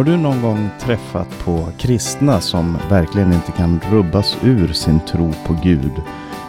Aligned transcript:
Har 0.00 0.04
du 0.04 0.16
någon 0.16 0.42
gång 0.42 0.70
träffat 0.80 1.28
på 1.44 1.68
kristna 1.78 2.40
som 2.40 2.78
verkligen 2.90 3.32
inte 3.32 3.52
kan 3.52 3.80
rubbas 3.90 4.36
ur 4.42 4.72
sin 4.72 5.00
tro 5.00 5.32
på 5.46 5.56
Gud? 5.62 5.92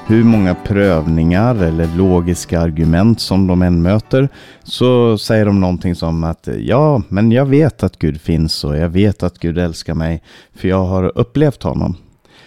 Hur 0.07 0.23
många 0.23 0.55
prövningar 0.55 1.55
eller 1.55 1.97
logiska 1.97 2.59
argument 2.61 3.21
som 3.21 3.47
de 3.47 3.61
än 3.61 3.81
möter 3.81 4.29
så 4.63 5.17
säger 5.17 5.45
de 5.45 5.59
någonting 5.59 5.95
som 5.95 6.23
att 6.23 6.49
ja, 6.59 7.01
men 7.09 7.31
jag 7.31 7.45
vet 7.45 7.83
att 7.83 7.99
Gud 7.99 8.21
finns 8.21 8.63
och 8.63 8.77
jag 8.77 8.89
vet 8.89 9.23
att 9.23 9.39
Gud 9.39 9.57
älskar 9.57 9.93
mig 9.93 10.23
för 10.55 10.67
jag 10.67 10.83
har 10.83 11.17
upplevt 11.17 11.63
honom. 11.63 11.95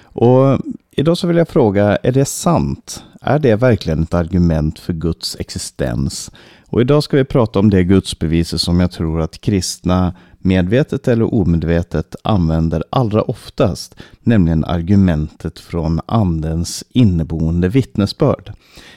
Och 0.02 0.58
idag 0.90 1.18
så 1.18 1.26
vill 1.26 1.36
jag 1.36 1.48
fråga, 1.48 1.96
är 2.02 2.12
det 2.12 2.24
sant? 2.24 3.02
Är 3.20 3.38
det 3.38 3.56
verkligen 3.56 4.02
ett 4.02 4.14
argument 4.14 4.78
för 4.78 4.92
Guds 4.92 5.36
existens? 5.40 6.30
Och 6.68 6.80
idag 6.80 7.02
ska 7.02 7.16
vi 7.16 7.24
prata 7.24 7.58
om 7.58 7.70
det 7.70 7.84
gudsbeviset 7.84 8.60
som 8.60 8.80
jag 8.80 8.90
tror 8.90 9.20
att 9.20 9.40
kristna 9.40 10.14
medvetet 10.44 11.08
eller 11.08 11.34
omedvetet 11.34 12.16
använder 12.24 12.84
allra 12.90 13.22
oftast, 13.22 13.94
nämligen 14.20 14.64
argumentet 14.64 15.58
från 15.58 16.00
Andens 16.06 16.84
inneboende 16.88 17.68
vittnesbörd. 17.68 18.52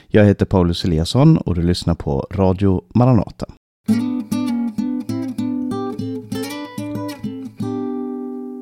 Jag 0.08 0.24
heter 0.24 0.46
Paulus 0.46 0.84
Eliasson 0.84 1.38
och 1.38 1.54
du 1.54 1.62
lyssnar 1.62 1.94
på 1.94 2.26
Radio 2.30 2.82
Maranata. 2.94 3.46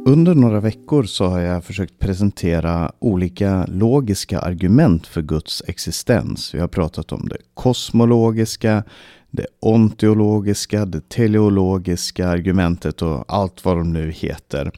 Under 0.07 0.35
några 0.35 0.61
veckor 0.61 1.05
så 1.05 1.27
har 1.27 1.41
jag 1.41 1.65
försökt 1.65 1.99
presentera 1.99 2.93
olika 2.99 3.67
logiska 3.69 4.39
argument 4.39 5.07
för 5.07 5.23
Guds 5.23 5.63
existens. 5.67 6.55
Vi 6.55 6.61
har 6.61 6.69
pratat 6.69 7.13
om 7.13 7.29
det 7.29 7.37
kosmologiska, 7.55 8.85
det 9.31 9.47
ontologiska, 9.61 10.85
det 10.85 11.09
teleologiska 11.09 12.29
argumentet 12.29 13.03
och 13.03 13.25
allt 13.29 13.65
vad 13.65 13.77
de 13.77 13.93
nu 13.93 14.11
heter. 14.11 14.73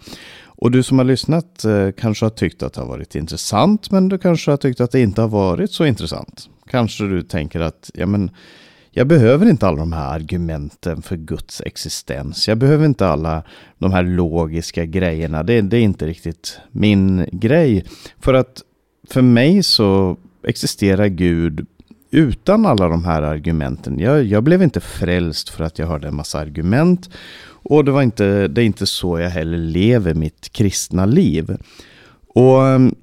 Och 0.44 0.70
du 0.70 0.82
som 0.82 0.98
har 0.98 1.04
lyssnat 1.04 1.64
eh, 1.64 1.90
kanske 1.90 2.24
har 2.24 2.30
tyckt 2.30 2.62
att 2.62 2.72
det 2.72 2.80
har 2.80 2.88
varit 2.88 3.14
intressant, 3.14 3.90
men 3.90 4.08
du 4.08 4.18
kanske 4.18 4.50
har 4.50 4.56
tyckt 4.56 4.80
att 4.80 4.90
det 4.90 5.00
inte 5.00 5.20
har 5.20 5.28
varit 5.28 5.72
så 5.72 5.86
intressant. 5.86 6.48
Kanske 6.70 7.04
du 7.04 7.22
tänker 7.22 7.60
att 7.60 7.90
ja, 7.94 8.06
men, 8.06 8.30
jag 8.90 9.06
behöver 9.06 9.46
inte 9.46 9.66
alla 9.66 9.78
de 9.78 9.92
här 9.92 10.14
argumenten 10.14 11.02
för 11.02 11.16
Guds 11.16 11.62
existens. 11.66 12.48
Jag 12.48 12.58
behöver 12.58 12.86
inte 12.86 13.08
alla 13.08 13.42
de 13.78 13.92
här 13.92 14.02
logiska 14.02 14.84
grejerna. 14.84 15.42
Det, 15.42 15.60
det 15.60 15.76
är 15.76 15.80
inte 15.80 16.06
riktigt 16.06 16.58
min 16.70 17.26
grej. 17.32 17.84
För 18.20 18.34
att 18.34 18.62
för 19.10 19.22
mig 19.22 19.62
så 19.62 20.16
existerar 20.42 21.06
Gud 21.06 21.66
utan 22.10 22.66
alla 22.66 22.88
de 22.88 23.04
här 23.04 23.22
argumenten. 23.22 23.98
Jag, 23.98 24.24
jag, 24.24 24.42
blev 24.42 24.62
inte 24.62 24.80
frälst 24.80 25.48
för 25.48 25.64
att 25.64 25.78
jag 25.78 25.86
hörde 25.86 26.08
en 26.08 26.16
massa 26.16 26.38
argument. 26.38 27.10
Och 27.62 27.84
det, 27.84 27.90
var 27.90 28.02
inte, 28.02 28.48
det 28.48 28.62
är 28.62 28.64
inte 28.64 28.86
så 28.86 29.18
jag 29.18 29.30
heller 29.30 29.58
lever 29.58 30.14
mitt 30.14 30.52
kristna 30.52 31.06
liv. 31.06 31.56
Och 32.28 32.66
ehm, 32.66 32.94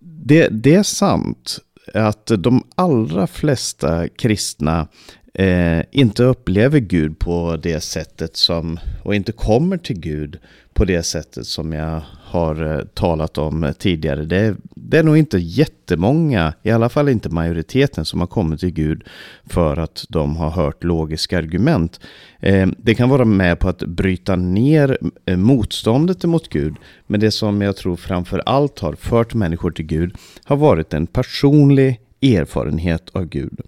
det, 0.00 0.48
det 0.48 0.74
är 0.74 0.82
sant 0.82 1.58
att 1.94 2.26
de 2.26 2.64
allra 2.74 3.26
flesta 3.26 4.08
kristna 4.08 4.88
eh, 5.34 5.82
inte 5.90 6.24
upplever 6.24 6.78
Gud 6.78 7.18
på 7.18 7.58
det 7.62 7.80
sättet 7.80 8.36
som, 8.36 8.78
och 9.02 9.14
inte 9.14 9.32
kommer 9.32 9.76
till 9.76 10.00
Gud 10.00 10.38
på 10.74 10.84
det 10.84 11.02
sättet 11.02 11.46
som 11.46 11.72
jag 11.72 12.02
har 12.24 12.78
eh, 12.78 12.84
talat 12.84 13.38
om 13.38 13.72
tidigare. 13.78 14.24
Det, 14.24 14.56
det 14.74 14.98
är 14.98 15.02
nog 15.02 15.16
inte 15.16 15.38
jättemånga, 15.38 16.54
i 16.62 16.70
alla 16.70 16.88
fall 16.88 17.08
inte 17.08 17.28
majoriteten, 17.28 18.04
som 18.04 18.20
har 18.20 18.26
kommit 18.26 18.60
till 18.60 18.70
Gud 18.70 19.04
för 19.46 19.76
att 19.76 20.04
de 20.08 20.36
har 20.36 20.50
hört 20.50 20.84
logiska 20.84 21.38
argument. 21.38 22.00
Eh, 22.40 22.68
det 22.78 22.94
kan 22.94 23.08
vara 23.08 23.24
med 23.24 23.58
på 23.58 23.68
att 23.68 23.78
bryta 23.78 24.36
ner 24.36 24.98
eh, 25.26 25.36
motståndet 25.36 26.24
mot 26.24 26.48
Gud, 26.48 26.76
men 27.06 27.20
det 27.20 27.30
som 27.30 27.62
jag 27.62 27.76
tror 27.76 27.96
framför 27.96 28.42
allt 28.46 28.78
har 28.78 28.92
fört 28.92 29.34
människor 29.34 29.70
till 29.70 29.86
Gud 29.86 30.16
har 30.44 30.56
varit 30.56 30.94
en 30.94 31.06
personlig 31.06 32.00
erfarenhet 32.22 33.10
av 33.12 33.24
Gud. 33.24 33.60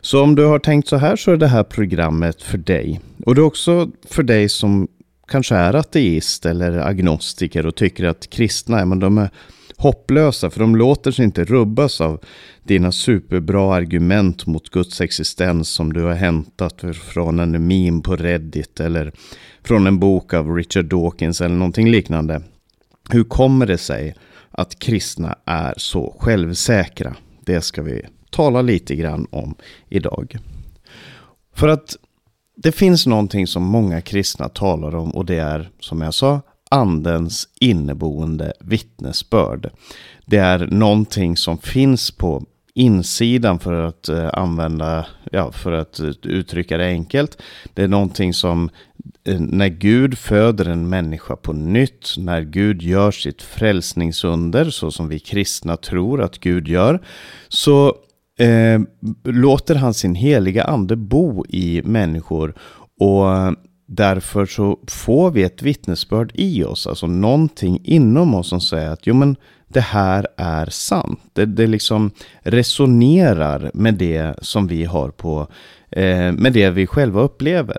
Så 0.00 0.22
om 0.22 0.34
du 0.34 0.44
har 0.44 0.58
tänkt 0.58 0.88
så 0.88 0.96
här 0.96 1.16
så 1.16 1.32
är 1.32 1.36
det 1.36 1.46
här 1.46 1.62
programmet 1.62 2.42
för 2.42 2.58
dig. 2.58 3.00
Och 3.24 3.34
det 3.34 3.40
är 3.40 3.44
också 3.44 3.90
för 4.08 4.22
dig 4.22 4.48
som 4.48 4.88
kanske 5.28 5.54
är 5.54 5.74
ateist 5.74 6.46
eller 6.46 6.78
agnostiker 6.78 7.66
och 7.66 7.74
tycker 7.74 8.04
att 8.04 8.30
kristna 8.30 8.84
men 8.84 8.98
de 8.98 9.18
är 9.18 9.30
hopplösa 9.76 10.50
för 10.50 10.60
de 10.60 10.76
låter 10.76 11.10
sig 11.10 11.24
inte 11.24 11.44
rubbas 11.44 12.00
av 12.00 12.20
dina 12.62 12.92
superbra 12.92 13.74
argument 13.74 14.46
mot 14.46 14.70
Guds 14.70 15.00
existens 15.00 15.68
som 15.68 15.92
du 15.92 16.02
har 16.02 16.14
hämtat 16.14 16.84
från 16.94 17.38
en 17.38 17.66
meme 17.66 18.02
på 18.02 18.16
Reddit 18.16 18.80
eller 18.80 19.12
från 19.64 19.86
en 19.86 19.98
bok 19.98 20.34
av 20.34 20.56
Richard 20.56 20.84
Dawkins 20.84 21.40
eller 21.40 21.56
någonting 21.56 21.90
liknande. 21.90 22.42
Hur 23.10 23.24
kommer 23.24 23.66
det 23.66 23.78
sig 23.78 24.14
att 24.50 24.78
kristna 24.78 25.38
är 25.44 25.74
så 25.76 26.16
självsäkra? 26.20 27.16
Det 27.46 27.60
ska 27.60 27.82
vi 27.82 28.02
tala 28.30 28.62
lite 28.62 28.94
grann 28.94 29.26
om 29.30 29.54
idag. 29.88 30.38
För 31.54 31.68
att 31.68 31.96
det 32.56 32.72
finns 32.72 33.06
någonting 33.06 33.46
som 33.46 33.62
många 33.62 34.00
kristna 34.00 34.48
talar 34.48 34.94
om 34.94 35.10
och 35.10 35.26
det 35.26 35.38
är, 35.38 35.70
som 35.80 36.00
jag 36.00 36.14
sa, 36.14 36.40
andens 36.70 37.48
inneboende 37.60 38.52
vittnesbörd. 38.60 39.70
Det 40.26 40.36
är 40.36 40.58
någonting 40.66 41.36
som 41.36 41.58
finns 41.58 42.10
på 42.10 42.44
insidan 42.74 43.58
för 43.58 43.72
att 43.72 44.08
eh, 44.08 44.30
använda, 44.32 45.06
ja, 45.32 45.52
för 45.52 45.72
att 45.72 46.00
eh, 46.00 46.10
uttrycka 46.22 46.76
det 46.76 46.86
enkelt. 46.86 47.42
Det 47.74 47.82
är 47.82 47.88
någonting 47.88 48.34
som 48.34 48.70
Eh, 49.26 49.40
när 49.40 49.68
Gud 49.68 50.18
föder 50.18 50.68
en 50.68 50.88
människa 50.88 51.36
på 51.36 51.52
nytt, 51.52 52.14
när 52.18 52.42
Gud 52.42 52.82
gör 52.82 53.10
sitt 53.10 53.42
frälsningsunder, 53.42 54.70
så 54.70 54.90
som 54.90 55.08
vi 55.08 55.18
kristna 55.18 55.76
tror 55.76 56.22
att 56.22 56.38
Gud 56.38 56.68
gör, 56.68 57.02
så 57.48 57.94
eh, 58.38 58.80
låter 59.24 59.74
han 59.74 59.94
sin 59.94 60.14
heliga 60.14 60.64
ande 60.64 60.96
bo 60.96 61.46
i 61.48 61.82
människor. 61.84 62.54
Och 63.00 63.32
eh, 63.32 63.52
därför 63.88 64.46
så 64.46 64.78
får 64.88 65.30
vi 65.30 65.42
ett 65.42 65.62
vittnesbörd 65.62 66.32
i 66.34 66.64
oss, 66.64 66.86
alltså 66.86 67.06
någonting 67.06 67.80
inom 67.84 68.34
oss 68.34 68.48
som 68.48 68.60
säger 68.60 68.90
att 68.90 69.06
jo 69.06 69.14
men 69.14 69.36
det 69.76 69.80
här 69.80 70.26
är 70.36 70.66
sant. 70.66 71.20
Det, 71.32 71.46
det 71.46 71.66
liksom 71.66 72.10
resonerar 72.42 73.70
med 73.74 73.94
det 73.94 74.34
som 74.42 74.66
vi 74.66 74.84
har 74.84 75.08
på, 75.08 75.46
eh, 75.90 76.32
med 76.32 76.52
det 76.52 76.70
vi 76.70 76.86
själva 76.86 77.20
upplever. 77.20 77.76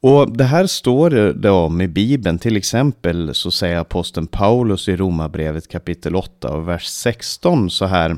Och 0.00 0.36
det 0.36 0.44
här 0.44 0.66
står 0.66 1.10
det 1.32 1.50
om 1.50 1.80
i 1.80 1.88
Bibeln, 1.88 2.38
till 2.38 2.56
exempel 2.56 3.34
så 3.34 3.50
säger 3.50 3.76
aposteln 3.76 4.26
Paulus 4.26 4.88
i 4.88 4.96
Romarbrevet 4.96 5.68
kapitel 5.68 6.16
8 6.16 6.48
och 6.48 6.68
vers 6.68 6.86
16 6.86 7.70
så 7.70 7.86
här 7.86 8.16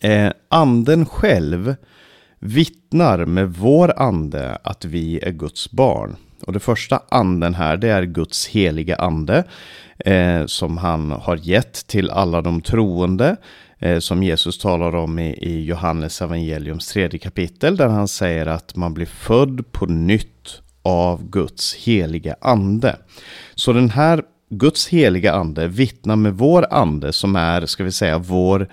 Eh, 0.00 0.32
anden 0.48 1.06
själv 1.06 1.74
vittnar 2.38 3.24
med 3.24 3.54
vår 3.54 3.92
ande 4.00 4.58
att 4.64 4.84
vi 4.84 5.18
är 5.18 5.30
Guds 5.30 5.70
barn. 5.70 6.16
Och 6.46 6.52
det 6.52 6.60
första 6.60 7.02
anden 7.08 7.54
här, 7.54 7.76
det 7.76 7.88
är 7.88 8.02
Guds 8.02 8.46
heliga 8.46 8.96
ande 8.96 9.44
eh, 9.98 10.46
som 10.46 10.78
han 10.78 11.10
har 11.10 11.36
gett 11.36 11.86
till 11.86 12.10
alla 12.10 12.42
de 12.42 12.60
troende. 12.60 13.36
Eh, 13.78 13.98
som 13.98 14.22
Jesus 14.22 14.58
talar 14.58 14.94
om 14.94 15.18
i, 15.18 15.32
i 15.32 15.64
Johannes 15.64 16.22
evangeliums 16.22 16.88
tredje 16.88 17.18
kapitel, 17.18 17.76
där 17.76 17.88
han 17.88 18.08
säger 18.08 18.46
att 18.46 18.76
man 18.76 18.94
blir 18.94 19.06
född 19.06 19.72
på 19.72 19.86
nytt 19.86 20.60
av 20.82 21.30
Guds 21.30 21.74
heliga 21.74 22.36
ande. 22.40 22.96
Så 23.54 23.72
den 23.72 23.90
här 23.90 24.22
Guds 24.50 24.88
heliga 24.88 25.32
ande 25.32 25.68
vittnar 25.68 26.16
med 26.16 26.34
vår 26.34 26.66
ande 26.70 27.12
som 27.12 27.36
är, 27.36 27.66
ska 27.66 27.84
vi 27.84 27.92
säga, 27.92 28.18
vår 28.18 28.68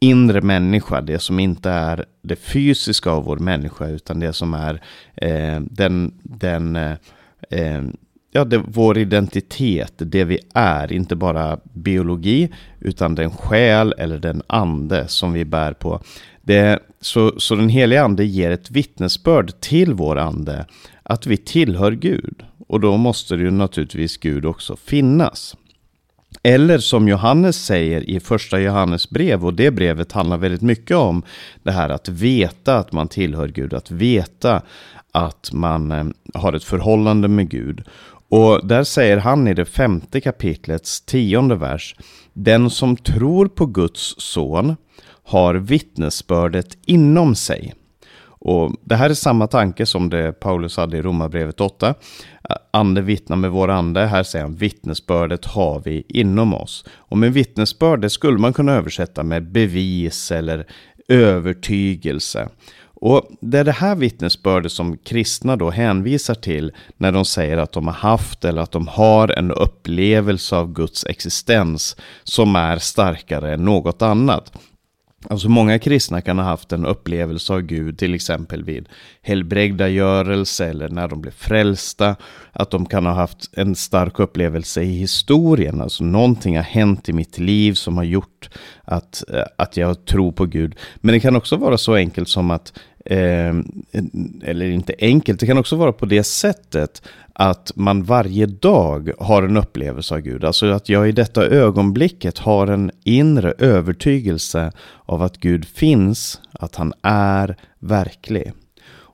inre 0.00 0.40
människa, 0.40 1.00
det 1.00 1.18
som 1.18 1.40
inte 1.40 1.70
är 1.70 2.04
det 2.22 2.36
fysiska 2.36 3.10
av 3.10 3.24
vår 3.24 3.36
människa, 3.36 3.86
utan 3.86 4.20
det 4.20 4.32
som 4.32 4.54
är 4.54 4.82
eh, 5.16 5.60
den, 5.60 6.14
den 6.22 6.76
eh, 6.76 6.96
eh, 7.50 7.82
ja, 8.32 8.44
det, 8.44 8.62
vår 8.66 8.98
identitet, 8.98 9.92
det 9.96 10.24
vi 10.24 10.38
är, 10.54 10.92
inte 10.92 11.16
bara 11.16 11.58
biologi, 11.72 12.52
utan 12.80 13.14
den 13.14 13.30
själ 13.30 13.94
eller 13.98 14.18
den 14.18 14.42
ande 14.46 15.08
som 15.08 15.32
vi 15.32 15.44
bär 15.44 15.72
på. 15.72 16.00
Det, 16.42 16.78
så, 17.00 17.40
så 17.40 17.54
den 17.54 17.68
heliga 17.68 18.04
ande 18.04 18.24
ger 18.24 18.50
ett 18.50 18.70
vittnesbörd 18.70 19.60
till 19.60 19.94
vår 19.94 20.18
ande 20.18 20.66
att 21.02 21.26
vi 21.26 21.36
tillhör 21.36 21.92
Gud. 21.92 22.42
Och 22.68 22.80
då 22.80 22.96
måste 22.96 23.36
det 23.36 23.42
ju 23.42 23.50
naturligtvis 23.50 24.16
Gud 24.16 24.44
också 24.44 24.76
finnas. 24.76 25.56
Eller 26.42 26.78
som 26.78 27.08
Johannes 27.08 27.64
säger 27.64 28.10
i 28.10 28.20
första 28.20 28.60
Johannes 28.60 29.10
brev, 29.10 29.44
och 29.44 29.54
det 29.54 29.70
brevet 29.70 30.12
handlar 30.12 30.36
väldigt 30.36 30.62
mycket 30.62 30.96
om 30.96 31.22
det 31.62 31.72
här 31.72 31.88
att 31.88 32.08
veta 32.08 32.76
att 32.76 32.92
man 32.92 33.08
tillhör 33.08 33.48
Gud, 33.48 33.74
att 33.74 33.90
veta 33.90 34.62
att 35.12 35.52
man 35.52 35.92
eh, 35.92 36.04
har 36.34 36.52
ett 36.52 36.64
förhållande 36.64 37.28
med 37.28 37.48
Gud. 37.48 37.84
Och 38.28 38.66
där 38.66 38.84
säger 38.84 39.16
han 39.16 39.48
i 39.48 39.54
det 39.54 39.64
femte 39.64 40.20
kapitlets 40.20 41.00
tionde 41.00 41.54
vers, 41.54 41.96
den 42.32 42.70
som 42.70 42.96
tror 42.96 43.48
på 43.48 43.66
Guds 43.66 44.14
son 44.18 44.76
har 45.24 45.54
vittnesbördet 45.54 46.78
inom 46.86 47.34
sig. 47.34 47.74
Och 48.48 48.72
det 48.80 48.96
här 48.96 49.10
är 49.10 49.14
samma 49.14 49.46
tanke 49.46 49.86
som 49.86 50.10
det 50.10 50.32
Paulus 50.32 50.76
hade 50.76 50.96
i 50.96 51.02
Romarbrevet 51.02 51.60
8. 51.60 51.94
Ande 52.70 53.00
vittnar 53.02 53.36
med 53.36 53.50
vår 53.50 53.68
ande. 53.70 54.06
Här 54.06 54.22
säger 54.22 54.44
han 54.44 54.54
vittnesbördet 54.54 55.44
har 55.44 55.82
vi 55.84 56.04
inom 56.08 56.54
oss. 56.54 56.84
Och 56.94 57.18
med 57.18 57.32
vittnesbörd 57.32 58.00
det 58.00 58.10
skulle 58.10 58.38
man 58.38 58.52
kunna 58.52 58.72
översätta 58.72 59.22
med 59.22 59.52
bevis 59.52 60.32
eller 60.32 60.66
övertygelse. 61.08 62.48
Och 63.00 63.28
det 63.40 63.58
är 63.58 63.64
det 63.64 63.72
här 63.72 63.94
vittnesbördet 63.94 64.72
som 64.72 64.98
kristna 64.98 65.56
då 65.56 65.70
hänvisar 65.70 66.34
till 66.34 66.72
när 66.96 67.12
de 67.12 67.24
säger 67.24 67.56
att 67.56 67.72
de 67.72 67.86
har 67.86 67.94
haft 67.94 68.44
eller 68.44 68.62
att 68.62 68.72
de 68.72 68.88
har 68.88 69.28
en 69.28 69.50
upplevelse 69.50 70.56
av 70.56 70.72
Guds 70.72 71.06
existens 71.06 71.96
som 72.24 72.56
är 72.56 72.78
starkare 72.78 73.54
än 73.54 73.64
något 73.64 74.02
annat. 74.02 74.52
Alltså 75.30 75.48
många 75.48 75.78
kristna 75.78 76.20
kan 76.20 76.38
ha 76.38 76.44
haft 76.44 76.72
en 76.72 76.86
upplevelse 76.86 77.52
av 77.52 77.60
Gud, 77.60 77.98
till 77.98 78.14
exempel 78.14 78.64
vid 78.64 78.88
helbrägdagörelse 79.22 80.66
eller 80.66 80.88
när 80.88 81.08
de 81.08 81.20
blev 81.20 81.32
frälsta. 81.32 82.16
Att 82.52 82.70
de 82.70 82.86
kan 82.86 83.06
ha 83.06 83.12
haft 83.12 83.50
en 83.52 83.74
stark 83.74 84.18
upplevelse 84.18 84.82
i 84.82 84.98
historien, 84.98 85.80
alltså 85.80 86.04
någonting 86.04 86.56
har 86.56 86.64
hänt 86.64 87.08
i 87.08 87.12
mitt 87.12 87.38
liv 87.38 87.72
som 87.72 87.96
har 87.96 88.04
gjort 88.04 88.48
att, 88.84 89.24
eh, 89.32 89.44
att 89.56 89.76
jag 89.76 90.04
tror 90.04 90.32
på 90.32 90.46
Gud. 90.46 90.74
Men 90.96 91.12
det 91.12 91.20
kan 91.20 91.36
också 91.36 91.56
vara 91.56 91.78
så 91.78 91.94
enkelt 91.94 92.28
som 92.28 92.50
att 92.50 92.78
Eh, 93.06 93.54
eller 94.42 94.66
inte 94.66 94.94
enkelt, 94.98 95.40
det 95.40 95.46
kan 95.46 95.58
också 95.58 95.76
vara 95.76 95.92
på 95.92 96.06
det 96.06 96.24
sättet 96.24 97.02
att 97.32 97.72
man 97.74 98.02
varje 98.02 98.46
dag 98.46 99.10
har 99.18 99.42
en 99.42 99.56
upplevelse 99.56 100.14
av 100.14 100.20
Gud. 100.20 100.44
Alltså 100.44 100.66
att 100.66 100.88
jag 100.88 101.08
i 101.08 101.12
detta 101.12 101.46
ögonblicket 101.46 102.38
har 102.38 102.66
en 102.66 102.90
inre 103.04 103.54
övertygelse 103.58 104.72
av 105.06 105.22
att 105.22 105.36
Gud 105.36 105.64
finns, 105.64 106.40
att 106.52 106.76
han 106.76 106.92
är 107.02 107.56
verklig. 107.78 108.52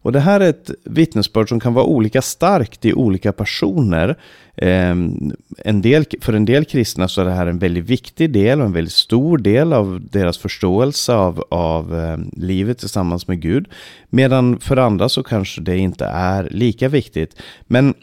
Och 0.02 0.12
det 0.12 0.20
här 0.20 0.40
är 0.40 0.50
ett 0.50 0.70
vittnesbörd 0.84 1.48
som 1.48 1.60
kan 1.60 1.74
vara 1.74 1.84
olika 1.84 2.22
starkt 2.22 2.84
i 2.84 2.94
olika 2.94 3.32
personer. 3.32 4.18
Ehm, 4.56 5.32
en 5.58 5.82
del, 5.82 6.04
för 6.20 6.32
en 6.32 6.44
del 6.44 6.64
kristna 6.64 7.08
så 7.08 7.20
är 7.20 7.24
det 7.24 7.32
här 7.32 7.46
en 7.46 7.58
väldigt 7.58 7.84
viktig 7.84 8.32
del 8.32 8.60
och 8.60 8.66
en 8.66 8.72
väldigt 8.72 8.92
stor 8.94 9.38
del 9.38 9.72
av 9.72 10.00
deras 10.10 10.38
förståelse 10.38 11.14
av, 11.14 11.44
av 11.48 11.94
ehm, 11.94 12.30
livet 12.36 12.78
tillsammans 12.78 13.28
med 13.28 13.40
Gud. 13.40 13.66
Medan 14.10 14.60
för 14.60 14.76
andra 14.76 15.08
så 15.08 15.22
kanske 15.22 15.60
det 15.60 15.78
inte 15.78 16.04
är 16.04 16.48
lika 16.50 16.88
viktigt. 16.88 17.36
Men, 17.66 17.94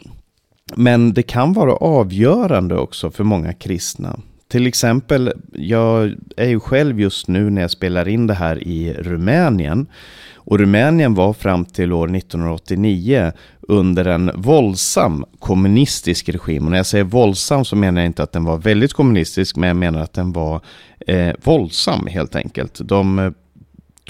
men 0.74 1.12
det 1.12 1.22
kan 1.22 1.52
vara 1.52 1.72
avgörande 1.72 2.76
också 2.76 3.10
för 3.10 3.24
många 3.24 3.52
kristna. 3.52 4.20
Till 4.50 4.66
exempel, 4.66 5.32
jag 5.52 6.14
är 6.36 6.48
ju 6.48 6.60
själv 6.60 7.00
just 7.00 7.28
nu 7.28 7.50
när 7.50 7.62
jag 7.62 7.70
spelar 7.70 8.08
in 8.08 8.26
det 8.26 8.34
här 8.34 8.68
i 8.68 8.92
Rumänien. 8.92 9.86
Och 10.34 10.58
Rumänien 10.58 11.14
var 11.14 11.32
fram 11.32 11.64
till 11.64 11.92
år 11.92 12.16
1989 12.16 13.32
under 13.60 14.04
en 14.04 14.30
våldsam 14.34 15.24
kommunistisk 15.38 16.28
regim. 16.28 16.64
Och 16.64 16.70
när 16.70 16.76
jag 16.76 16.86
säger 16.86 17.04
våldsam 17.04 17.64
så 17.64 17.76
menar 17.76 18.00
jag 18.00 18.06
inte 18.06 18.22
att 18.22 18.32
den 18.32 18.44
var 18.44 18.58
väldigt 18.58 18.92
kommunistisk, 18.92 19.56
men 19.56 19.68
jag 19.68 19.76
menar 19.76 20.00
att 20.00 20.12
den 20.12 20.32
var 20.32 20.60
eh, 21.06 21.34
våldsam 21.44 22.06
helt 22.06 22.36
enkelt. 22.36 22.80
De 22.84 23.18
eh, 23.18 23.32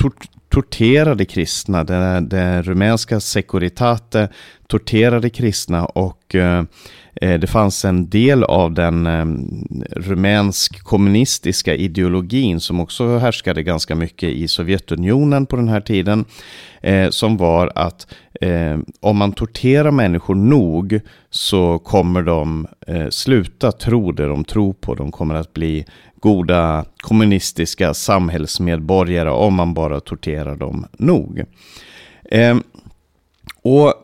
tor 0.00 0.12
torterade 0.48 1.24
kristna, 1.24 1.84
den, 1.84 2.28
den 2.28 2.62
rumänska 2.62 3.20
Securitate 3.20 4.28
torterade 4.70 5.30
kristna 5.30 5.84
och 5.86 6.34
eh, 6.34 6.64
eh, 7.14 7.40
det 7.40 7.46
fanns 7.46 7.84
en 7.84 8.10
del 8.10 8.44
av 8.44 8.72
den 8.74 9.06
eh, 9.06 9.24
rumänsk 10.00 10.84
kommunistiska 10.84 11.74
ideologin 11.74 12.60
som 12.60 12.80
också 12.80 13.18
härskade 13.18 13.62
ganska 13.62 13.94
mycket 13.94 14.28
i 14.28 14.48
Sovjetunionen 14.48 15.46
på 15.46 15.56
den 15.56 15.68
här 15.68 15.80
tiden. 15.80 16.24
Eh, 16.82 17.10
som 17.10 17.36
var 17.36 17.72
att 17.74 18.06
eh, 18.40 18.78
om 19.00 19.16
man 19.16 19.32
torterar 19.32 19.90
människor 19.90 20.34
nog 20.34 21.00
så 21.30 21.78
kommer 21.78 22.22
de 22.22 22.66
eh, 22.86 23.08
sluta 23.08 23.72
tro 23.72 24.12
det 24.12 24.26
de 24.26 24.44
tror 24.44 24.72
på. 24.72 24.94
De 24.94 25.12
kommer 25.12 25.34
att 25.34 25.52
bli 25.52 25.84
goda 26.20 26.84
kommunistiska 26.96 27.94
samhällsmedborgare 27.94 29.30
om 29.30 29.54
man 29.54 29.74
bara 29.74 30.00
torterar 30.00 30.56
dem 30.56 30.86
nog. 30.98 31.44
och 33.62 33.94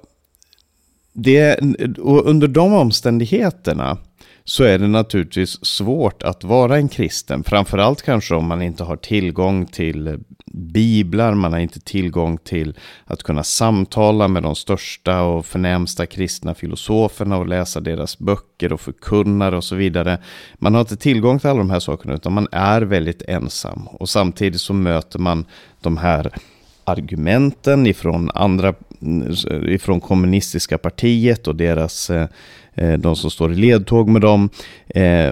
det, 1.17 1.59
och 1.99 2.27
under 2.27 2.49
de 2.49 2.73
omständigheterna 2.73 3.99
så 4.45 4.65
är 4.65 4.79
det 4.79 4.89
naturligtvis 4.89 5.65
svårt 5.65 6.23
att 6.23 6.45
vara 6.45 6.77
en 6.77 6.89
kristen. 6.89 7.45
Framförallt 7.45 8.03
kanske 8.03 8.35
om 8.35 8.47
man 8.47 8.63
inte 8.63 8.85
har 8.85 8.97
tillgång 8.97 9.67
till 9.67 10.19
biblar, 10.53 11.35
man 11.35 11.53
har 11.53 11.61
inte 11.61 11.81
tillgång 11.81 12.39
till 12.39 12.75
att 13.05 13.23
kunna 13.23 13.43
samtala 13.43 14.29
med 14.29 14.43
de 14.43 14.55
största 14.55 15.23
och 15.23 15.47
förnämsta 15.47 16.07
kristna 16.07 16.55
filosoferna 16.55 17.37
och 17.37 17.47
läsa 17.47 17.81
deras 17.81 18.19
böcker 18.19 18.73
och 18.73 18.81
förkunnare 18.81 19.57
och 19.57 19.65
så 19.65 19.77
vidare. 19.77 20.19
Man 20.55 20.75
har 20.75 20.81
inte 20.81 20.97
tillgång 20.97 21.39
till 21.39 21.51
alla 21.51 21.59
de 21.59 21.71
här 21.71 21.81
sakerna 21.81 22.15
utan 22.15 22.33
man 22.33 22.49
är 22.53 22.83
väldigt 22.83 23.23
ensam. 23.23 23.87
Och 23.87 24.09
samtidigt 24.09 24.61
så 24.61 24.73
möter 24.73 25.19
man 25.19 25.45
de 25.81 25.97
här 25.97 26.33
argumenten 26.85 27.87
ifrån 27.87 28.31
andra, 28.35 28.75
Eh, 29.01 29.75
ifrån 29.75 30.01
kommunistiska 30.01 30.79
partiet 30.79 31.49
och 31.49 31.57
deras, 31.57 32.11
eh, 32.11 32.29
eh, 32.75 32.93
de 32.99 33.17
som 33.17 33.31
står 33.31 33.53
i 33.53 33.57
ledtåg 33.57 34.09
med 34.09 34.23
dem 34.23 34.49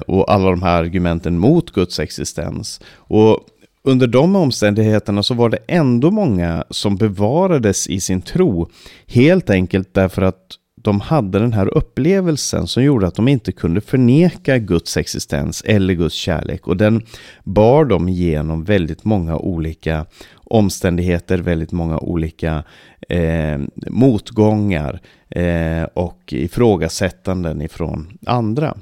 och 0.06 0.32
alla 0.32 0.50
de 0.50 0.62
här 0.62 0.82
argumenten 0.82 1.38
mot 1.38 1.70
Guds 1.70 2.00
existens. 2.00 2.80
Och 2.96 3.40
under 3.84 4.06
de 4.06 4.36
omständigheterna 4.36 5.22
så 5.22 5.34
var 5.34 5.48
det 5.48 5.58
ändå 5.66 6.10
många 6.10 6.64
som 6.70 6.96
bevarades 6.96 7.86
i 7.86 8.00
sin 8.00 8.22
tro, 8.22 8.68
helt 9.06 9.50
enkelt 9.50 9.94
därför 9.94 10.22
att 10.22 10.58
de 10.84 11.00
hade 11.00 11.38
den 11.38 11.52
här 11.52 11.78
upplevelsen 11.78 12.66
som 12.66 12.82
gjorde 12.82 13.06
att 13.06 13.14
de 13.14 13.28
inte 13.28 13.52
kunde 13.52 13.80
förneka 13.80 14.58
Guds 14.58 14.96
existens 14.96 15.62
eller 15.66 15.94
Guds 15.94 16.14
kärlek. 16.14 16.68
Och 16.68 16.76
den 16.76 17.02
bar 17.44 17.84
dem 17.84 18.08
igenom 18.08 18.64
väldigt 18.64 19.04
många 19.04 19.36
olika 19.36 20.06
omständigheter, 20.34 21.38
väldigt 21.38 21.72
många 21.72 21.98
olika 21.98 22.64
eh, 23.08 23.60
motgångar 23.88 25.00
eh, 25.30 25.82
och 25.94 26.32
ifrågasättanden 26.32 27.62
ifrån 27.62 28.18
andra. 28.26 28.74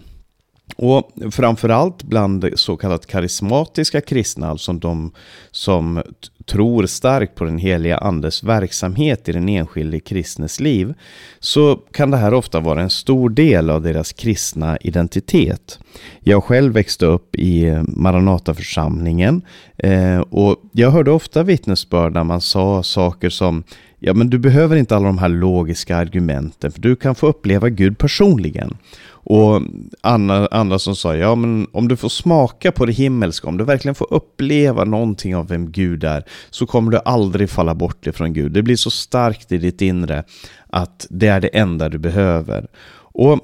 Och 0.76 1.10
framförallt 1.30 2.02
bland 2.02 2.50
så 2.54 2.76
kallat 2.76 3.06
karismatiska 3.06 4.00
kristna, 4.00 4.48
alltså 4.48 4.72
de 4.72 5.12
som 5.50 6.02
tror 6.46 6.86
starkt 6.86 7.34
på 7.34 7.44
den 7.44 7.58
heliga 7.58 7.98
andes 7.98 8.42
verksamhet 8.42 9.28
i 9.28 9.32
den 9.32 9.48
enskilde 9.48 10.00
kristnes 10.00 10.60
liv, 10.60 10.94
så 11.40 11.76
kan 11.76 12.10
det 12.10 12.16
här 12.16 12.34
ofta 12.34 12.60
vara 12.60 12.82
en 12.82 12.90
stor 12.90 13.30
del 13.30 13.70
av 13.70 13.82
deras 13.82 14.12
kristna 14.12 14.76
identitet. 14.76 15.78
Jag 16.20 16.44
själv 16.44 16.72
växte 16.72 17.06
upp 17.06 17.36
i 17.36 17.82
Maranataförsamlingen 17.86 19.42
eh, 19.78 20.20
och 20.20 20.56
jag 20.72 20.90
hörde 20.90 21.10
ofta 21.10 21.42
vittnesbörd 21.42 22.12
när 22.12 22.24
man 22.24 22.40
sa 22.40 22.82
saker 22.82 23.30
som 23.30 23.64
Ja, 24.04 24.14
men 24.14 24.30
du 24.30 24.38
behöver 24.38 24.76
inte 24.76 24.96
alla 24.96 25.06
de 25.06 25.18
här 25.18 25.28
logiska 25.28 25.96
argumenten, 25.96 26.72
för 26.72 26.80
du 26.80 26.96
kan 26.96 27.14
få 27.14 27.26
uppleva 27.26 27.68
Gud 27.68 27.98
personligen. 27.98 28.76
Och 29.24 29.62
andra, 30.00 30.46
andra 30.46 30.78
som 30.78 30.96
sa, 30.96 31.16
ja 31.16 31.34
men 31.34 31.66
om 31.72 31.88
du 31.88 31.96
får 31.96 32.08
smaka 32.08 32.72
på 32.72 32.86
det 32.86 32.92
himmelska, 32.92 33.48
om 33.48 33.56
du 33.56 33.64
verkligen 33.64 33.94
får 33.94 34.12
uppleva 34.14 34.84
någonting 34.84 35.36
av 35.36 35.48
vem 35.48 35.72
Gud 35.72 36.04
är, 36.04 36.24
så 36.50 36.66
kommer 36.66 36.92
du 36.92 36.98
aldrig 37.04 37.50
falla 37.50 37.74
bort 37.74 38.06
ifrån 38.06 38.32
Gud. 38.32 38.52
Det 38.52 38.62
blir 38.62 38.76
så 38.76 38.90
starkt 38.90 39.52
i 39.52 39.58
ditt 39.58 39.82
inre 39.82 40.24
att 40.66 41.06
det 41.10 41.26
är 41.26 41.40
det 41.40 41.48
enda 41.48 41.88
du 41.88 41.98
behöver. 41.98 42.66
Och 43.14 43.40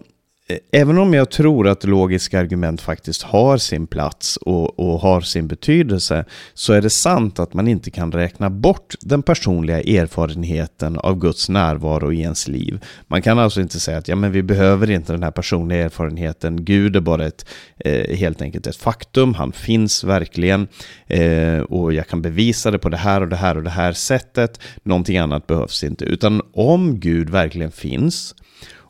Eh, 0.49 0.59
även 0.73 0.99
om 0.99 1.15
jag 1.15 1.31
tror 1.31 1.69
att 1.69 1.85
logiska 1.85 2.41
argument 2.41 2.81
faktiskt 2.81 3.23
har 3.23 3.59
sin 3.59 3.87
plats 3.87 4.37
och, 4.37 4.79
och, 4.79 5.01
har 5.01 5.21
sin 5.21 5.49
betydelse, 5.49 6.25
så 6.55 6.73
är 6.73 6.83
det 6.83 6.91
sant 6.91 7.39
att 7.39 7.55
man 7.55 7.69
inte 7.69 7.91
kan 7.91 8.13
räkna 8.13 8.51
bort 8.51 8.95
den 9.01 9.23
personliga 9.23 9.81
erfarenheten 9.81 10.99
av 10.99 11.19
Guds 11.19 11.49
närvaro 11.49 12.13
i 12.13 12.21
ens 12.21 12.49
liv. 12.49 12.85
Man 13.07 13.23
kan 13.23 13.39
alltså 13.39 13.61
inte 13.61 13.81
säga 13.81 13.99
att 13.99 14.09
ja, 14.09 14.17
men 14.17 14.33
vi 14.33 14.43
behöver 14.43 14.91
inte 14.91 15.13
den 15.13 15.23
här 15.23 15.31
personliga 15.31 15.85
erfarenheten, 15.85 16.65
Gud 16.65 16.97
är 16.97 17.01
bara 17.01 17.27
ett, 17.27 17.47
eh, 17.79 18.17
helt 18.17 18.43
enkelt 18.43 18.67
ett 18.67 18.77
faktum, 18.77 19.35
han 19.35 19.53
finns 19.53 20.05
verkligen 20.05 20.69
eh, 21.07 21.59
och 21.59 21.93
jag 21.93 22.09
kan 22.09 22.23
bevisa 22.23 22.71
det 22.71 22.79
på 22.79 22.89
det 22.89 22.97
här 22.97 23.21
och 23.21 23.29
det 23.29 23.37
här 23.37 23.57
och 23.57 23.63
det 23.63 23.71
här 23.71 23.93
sättet, 23.93 24.61
någonting 24.83 25.19
annat 25.19 25.47
behövs 25.47 25.85
inte. 25.85 26.05
Utan 26.05 26.43
om 26.53 27.01
Gud 27.01 27.31
verkligen 27.31 27.71
finns, 27.73 28.35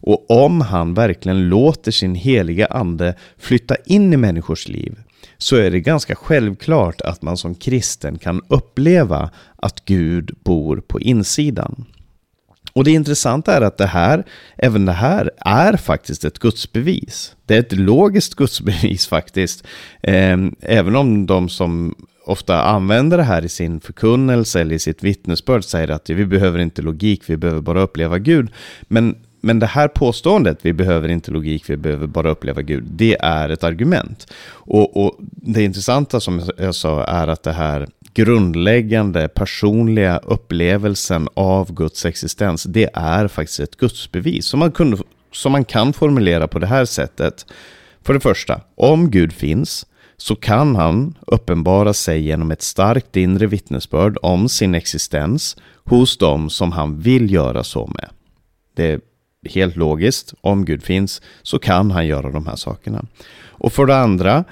och 0.01 0.31
om 0.31 0.61
han 0.61 0.95
verkligen 0.95 1.49
låter 1.49 1.91
sin 1.91 2.15
heliga 2.15 2.67
ande 2.67 3.15
flytta 3.39 3.77
in 3.87 4.13
i 4.13 4.17
människors 4.17 4.69
liv 4.69 4.99
så 5.39 5.57
är 5.57 5.71
det 5.71 5.81
ganska 5.81 6.15
självklart 6.15 7.01
att 7.01 7.23
man 7.23 7.37
som 7.37 7.55
kristen 7.55 8.19
kan 8.19 8.43
uppleva 8.49 9.31
att 9.57 9.85
Gud 9.85 10.35
bor 10.45 10.77
på 10.87 11.01
insidan. 11.01 11.85
Och 12.73 12.85
det 12.85 12.91
intressanta 12.91 13.57
är 13.57 13.61
att 13.61 13.79
det 13.79 13.87
här, 13.87 14.25
även 14.57 14.85
det 14.85 14.93
här 14.93 15.31
är 15.37 15.77
faktiskt 15.77 16.25
ett 16.25 16.39
gudsbevis. 16.39 17.37
Det 17.47 17.55
är 17.55 17.61
ett 17.61 17.73
logiskt 17.73 18.35
gudsbevis 18.35 19.07
faktiskt. 19.09 19.67
Ehm, 20.03 20.55
även 20.61 20.97
om 20.97 21.27
de 21.27 21.49
som 21.49 21.95
ofta 22.25 22.63
använder 22.63 23.17
det 23.17 23.23
här 23.23 23.45
i 23.45 23.49
sin 23.49 23.81
förkunnelse 23.81 24.61
eller 24.61 24.75
i 24.75 24.79
sitt 24.79 25.03
vittnesbörd 25.03 25.65
säger 25.65 25.89
att 25.89 26.11
vi 26.11 26.27
behöver 26.27 26.59
inte 26.59 26.83
logik, 26.83 27.23
vi 27.27 27.37
behöver 27.37 27.61
bara 27.61 27.81
uppleva 27.81 28.19
Gud. 28.19 28.51
Men, 28.83 29.17
men 29.41 29.59
det 29.59 29.67
här 29.67 29.89
påståendet, 29.89 30.59
vi 30.63 30.73
behöver 30.73 31.09
inte 31.09 31.31
logik, 31.31 31.71
vi 31.71 31.77
behöver 31.77 32.07
bara 32.07 32.31
uppleva 32.31 32.63
Gud, 32.63 32.85
det 32.85 33.17
är 33.21 33.49
ett 33.49 33.65
argument. 33.65 34.33
Och, 34.51 35.05
och 35.05 35.17
det 35.21 35.63
intressanta 35.63 36.21
som 36.21 36.43
jag 36.59 36.75
sa 36.75 37.05
är 37.05 37.29
att 37.29 37.43
det 37.43 37.53
här 37.53 37.89
grundläggande 38.15 39.29
personliga 39.29 40.19
upplevelsen 40.19 41.29
av 41.35 41.75
Guds 41.75 42.07
existens, 42.07 42.63
det 42.63 42.91
är 42.95 43.29
faktiskt 43.29 43.61
ett 43.61 43.77
gudsbevis 43.77 44.47
som 44.47 44.61
man, 44.61 44.73
kunde, 44.73 44.99
som 45.33 45.53
man 45.53 45.65
kan 45.65 45.93
formulera 45.93 46.49
på 46.49 46.59
det 46.59 46.67
här 46.67 46.85
sättet. 46.85 47.47
För 48.03 48.15
det 48.15 48.21
första, 48.21 48.61
om 48.75 49.11
Gud 49.11 49.33
finns 49.33 49.87
så 50.17 50.37
kan 50.37 50.77
han 50.77 51.15
uppenbara 51.27 51.93
sig 51.93 52.21
genom 52.21 52.51
ett 52.51 52.63
starkt 52.63 53.17
inre 53.17 53.47
vittnesbörd 53.47 54.19
om 54.23 54.49
sin 54.49 54.75
existens 54.75 55.57
hos 55.85 56.19
dem 56.19 56.51
som 56.51 56.73
han 56.73 57.01
vill 57.01 57.33
göra 57.33 57.65
så 57.65 57.87
med. 57.87 58.11
Det 58.77 58.93
är 58.93 59.01
helt 59.49 59.77
logiskt, 59.77 60.35
om 60.41 60.65
Gud 60.65 60.83
finns 60.83 61.23
så 61.43 61.59
kan 61.59 61.91
han 61.91 62.07
göra 62.07 62.31
de 62.31 62.47
här 62.47 62.57
sakerna. 62.57 63.05
Och 63.51 63.73
för 63.73 63.87
det 63.87 63.97
andra, 63.97 64.45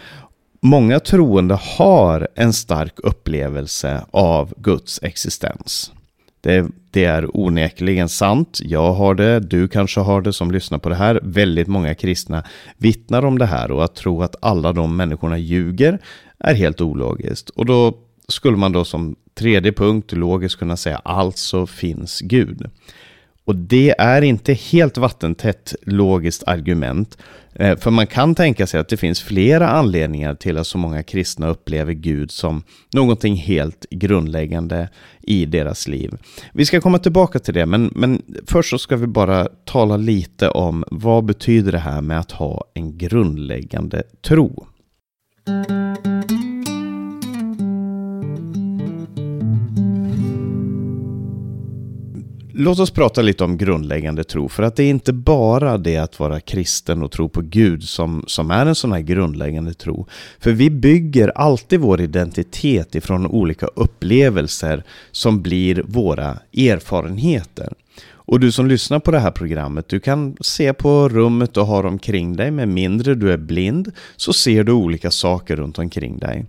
många 0.60 1.00
troende 1.00 1.58
har 1.78 2.28
en 2.34 2.52
stark 2.52 2.94
upplevelse 2.96 4.04
av 4.10 4.54
Guds 4.56 5.00
existens. 5.02 5.92
Det, 6.40 6.66
det, 6.90 7.04
är 7.04 7.36
onekligen 7.36 8.08
sant. 8.08 8.60
Jag 8.62 8.92
har 8.92 9.14
det, 9.14 9.40
du 9.40 9.68
kanske 9.68 10.00
har 10.00 10.20
det 10.20 10.32
som 10.32 10.50
lyssnar 10.50 10.78
på 10.78 10.88
det 10.88 10.94
här. 10.94 11.20
Väldigt 11.22 11.68
många 11.68 11.94
kristna 11.94 12.42
vittnar 12.76 13.24
om 13.24 13.38
det 13.38 13.46
här 13.46 13.70
och 13.70 13.84
att 13.84 13.94
tro 13.94 14.22
att 14.22 14.36
alla 14.40 14.72
de 14.72 14.96
människorna 14.96 15.38
ljuger 15.38 15.98
är 16.38 16.54
helt 16.54 16.80
ologiskt. 16.80 17.50
Och 17.50 17.66
då 17.66 17.98
skulle 18.28 18.56
man 18.56 18.72
då 18.72 18.84
som 18.84 19.16
tredje 19.34 19.72
punkt 19.72 20.12
logiskt 20.12 20.58
kunna 20.58 20.76
säga 20.76 21.00
alltså 21.04 21.66
finns 21.66 22.20
Gud. 22.20 22.70
Och 23.46 23.56
det 23.56 23.94
är 23.98 24.22
inte 24.22 24.52
helt 24.52 24.98
vattentätt 24.98 25.74
logiskt 25.82 26.42
argument. 26.46 27.18
Eh, 27.54 27.78
för 27.78 27.90
man 27.90 28.06
kan 28.06 28.34
tänka 28.34 28.66
sig 28.66 28.80
att 28.80 28.88
det 28.88 28.96
finns 28.96 29.22
flera 29.22 29.68
anledningar 29.68 30.34
till 30.34 30.58
att 30.58 30.66
så 30.66 30.78
många 30.78 31.02
kristna 31.02 31.48
upplever 31.48 31.92
Gud 31.92 32.30
som 32.30 32.62
någonting 32.94 33.36
helt 33.36 33.86
grundläggande 33.90 34.88
i 35.22 35.46
deras 35.46 35.88
liv. 35.88 36.10
Vi 36.52 36.66
ska 36.66 36.80
komma 36.80 36.98
tillbaka 36.98 37.38
till 37.38 37.54
det, 37.54 37.66
men, 37.66 37.90
men 37.94 38.22
först 38.46 38.70
så 38.70 38.78
ska 38.78 38.96
vi 38.96 39.06
bara 39.06 39.48
tala 39.64 39.96
lite 39.96 40.48
om 40.48 40.84
vad 40.90 41.24
betyder 41.24 41.72
det 41.72 41.78
här 41.78 42.00
med 42.00 42.18
att 42.20 42.32
ha 42.32 42.64
en 42.74 42.98
grundläggande 42.98 44.02
tro. 44.22 44.66
Låt 52.58 52.78
oss 52.78 52.90
prata 52.90 53.22
lite 53.22 53.44
om 53.44 53.56
grundläggande 53.56 54.24
tro, 54.24 54.48
för 54.48 54.62
att 54.62 54.76
det 54.76 54.84
är 54.84 54.90
inte 54.90 55.12
bara 55.12 55.78
det 55.78 55.96
att 55.96 56.20
vara 56.20 56.40
kristen 56.40 57.02
och 57.02 57.12
tro 57.12 57.28
på 57.28 57.40
Gud 57.40 57.82
som, 57.82 58.24
som 58.26 58.50
är 58.50 58.66
en 58.66 58.74
sån 58.74 58.92
här 58.92 59.00
grundläggande 59.00 59.74
tro. 59.74 60.06
För 60.40 60.52
vi 60.52 60.70
bygger 60.70 61.28
alltid 61.28 61.80
vår 61.80 62.00
identitet 62.00 62.94
ifrån 62.94 63.26
olika 63.26 63.66
upplevelser 63.66 64.84
som 65.12 65.42
blir 65.42 65.82
våra 65.86 66.38
erfarenheter. 66.56 67.72
Och 68.26 68.40
du 68.40 68.52
som 68.52 68.66
lyssnar 68.66 68.98
på 68.98 69.10
det 69.10 69.18
här 69.18 69.30
programmet, 69.30 69.88
du 69.88 70.00
kan 70.00 70.36
se 70.40 70.72
på 70.72 71.08
rummet 71.08 71.54
du 71.54 71.60
har 71.60 71.86
omkring 71.86 72.36
dig, 72.36 72.50
med 72.50 72.68
mindre 72.68 73.14
du 73.14 73.32
är 73.32 73.36
blind, 73.36 73.92
så 74.16 74.32
ser 74.32 74.64
du 74.64 74.72
olika 74.72 75.10
saker 75.10 75.56
runt 75.56 75.78
omkring 75.78 76.18
dig. 76.18 76.44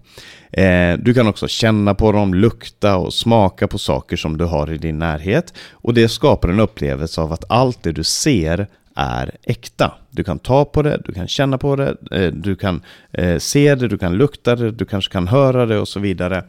Eh, 0.51 0.97
du 0.99 1.13
kan 1.13 1.27
också 1.27 1.47
känna 1.47 1.95
på 1.95 2.11
dem, 2.11 2.33
lukta 2.33 2.97
och 2.97 3.13
smaka 3.13 3.67
på 3.67 3.77
saker 3.77 4.17
som 4.17 4.37
du 4.37 4.45
har 4.45 4.71
i 4.71 4.77
din 4.77 4.99
närhet. 4.99 5.53
Och 5.71 5.93
det 5.93 6.09
skapar 6.09 6.49
en 6.49 6.59
upplevelse 6.59 7.21
av 7.21 7.33
att 7.33 7.43
allt 7.49 7.83
det 7.83 7.91
du 7.91 8.03
ser 8.03 8.67
är 8.95 9.31
äkta. 9.43 9.93
Du 10.11 10.23
kan 10.23 10.39
ta 10.39 10.65
på 10.65 10.81
det, 10.81 11.01
du 11.05 11.13
kan 11.13 11.27
känna 11.27 11.57
på 11.57 11.75
det, 11.75 11.95
eh, 12.11 12.31
du 12.33 12.55
kan 12.55 12.81
eh, 13.11 13.37
se 13.37 13.75
det, 13.75 13.87
du 13.87 13.97
kan 13.97 14.13
lukta 14.13 14.55
det, 14.55 14.71
du 14.71 14.85
kanske 14.85 15.11
kan 15.11 15.27
höra 15.27 15.65
det 15.65 15.79
och 15.79 15.87
så 15.87 15.99
vidare. 15.99 16.43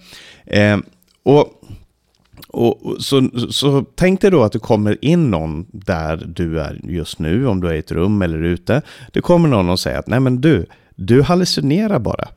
Eh, 0.47 0.78
och 1.23 1.62
och, 2.58 3.02
så, 3.02 3.30
så 3.50 3.84
tänk 3.94 4.20
dig 4.20 4.30
då 4.30 4.42
att 4.42 4.52
det 4.52 4.58
kommer 4.58 5.04
in 5.04 5.30
någon 5.30 5.66
där 5.72 6.16
du 6.36 6.60
är 6.60 6.80
just 6.82 7.18
nu, 7.18 7.46
om 7.46 7.60
du 7.60 7.68
är 7.68 7.74
i 7.74 7.78
ett 7.78 7.92
rum 7.92 8.22
eller 8.22 8.42
ute. 8.42 8.82
Det 9.12 9.20
kommer 9.20 9.48
någon 9.48 9.70
och 9.70 9.80
säger 9.80 9.98
att 9.98 10.06
nej 10.06 10.20
men 10.20 10.40
du, 10.40 10.66
du 10.94 11.22
hallucinerar 11.22 11.98
bara. 11.98 12.28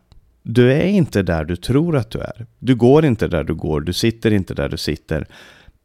Du 0.43 0.71
är 0.71 0.85
inte 0.85 1.23
där 1.23 1.45
du 1.45 1.55
tror 1.55 1.97
att 1.97 2.11
du 2.11 2.19
är. 2.19 2.45
Du 2.59 2.75
går 2.75 3.05
inte 3.05 3.27
där 3.27 3.43
du 3.43 3.53
går, 3.53 3.81
du 3.81 3.93
sitter 3.93 4.33
inte 4.33 4.53
där 4.53 4.69
du 4.69 4.77
sitter. 4.77 5.27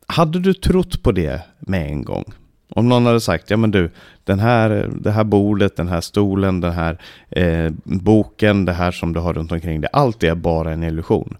Hade 0.06 0.38
du 0.38 0.54
trott 0.54 1.02
på 1.02 1.12
det 1.12 1.42
med 1.58 1.86
en 1.86 2.04
gång? 2.04 2.24
Om 2.68 2.88
någon 2.88 3.06
hade 3.06 3.20
sagt, 3.20 3.50
ja 3.50 3.56
men 3.56 3.70
du, 3.70 3.90
den 4.24 4.38
här, 4.38 4.90
det 5.00 5.10
här 5.10 5.24
bordet, 5.24 5.76
den 5.76 5.88
här 5.88 6.00
stolen, 6.00 6.60
den 6.60 6.72
här 6.72 6.98
eh, 7.30 7.72
boken, 7.84 8.64
det 8.64 8.72
här 8.72 8.90
som 8.90 9.12
du 9.12 9.20
har 9.20 9.34
runt 9.34 9.52
omkring 9.52 9.80
dig, 9.80 9.90
allt 9.92 10.22
är 10.22 10.34
bara 10.34 10.72
en 10.72 10.84
illusion. 10.84 11.36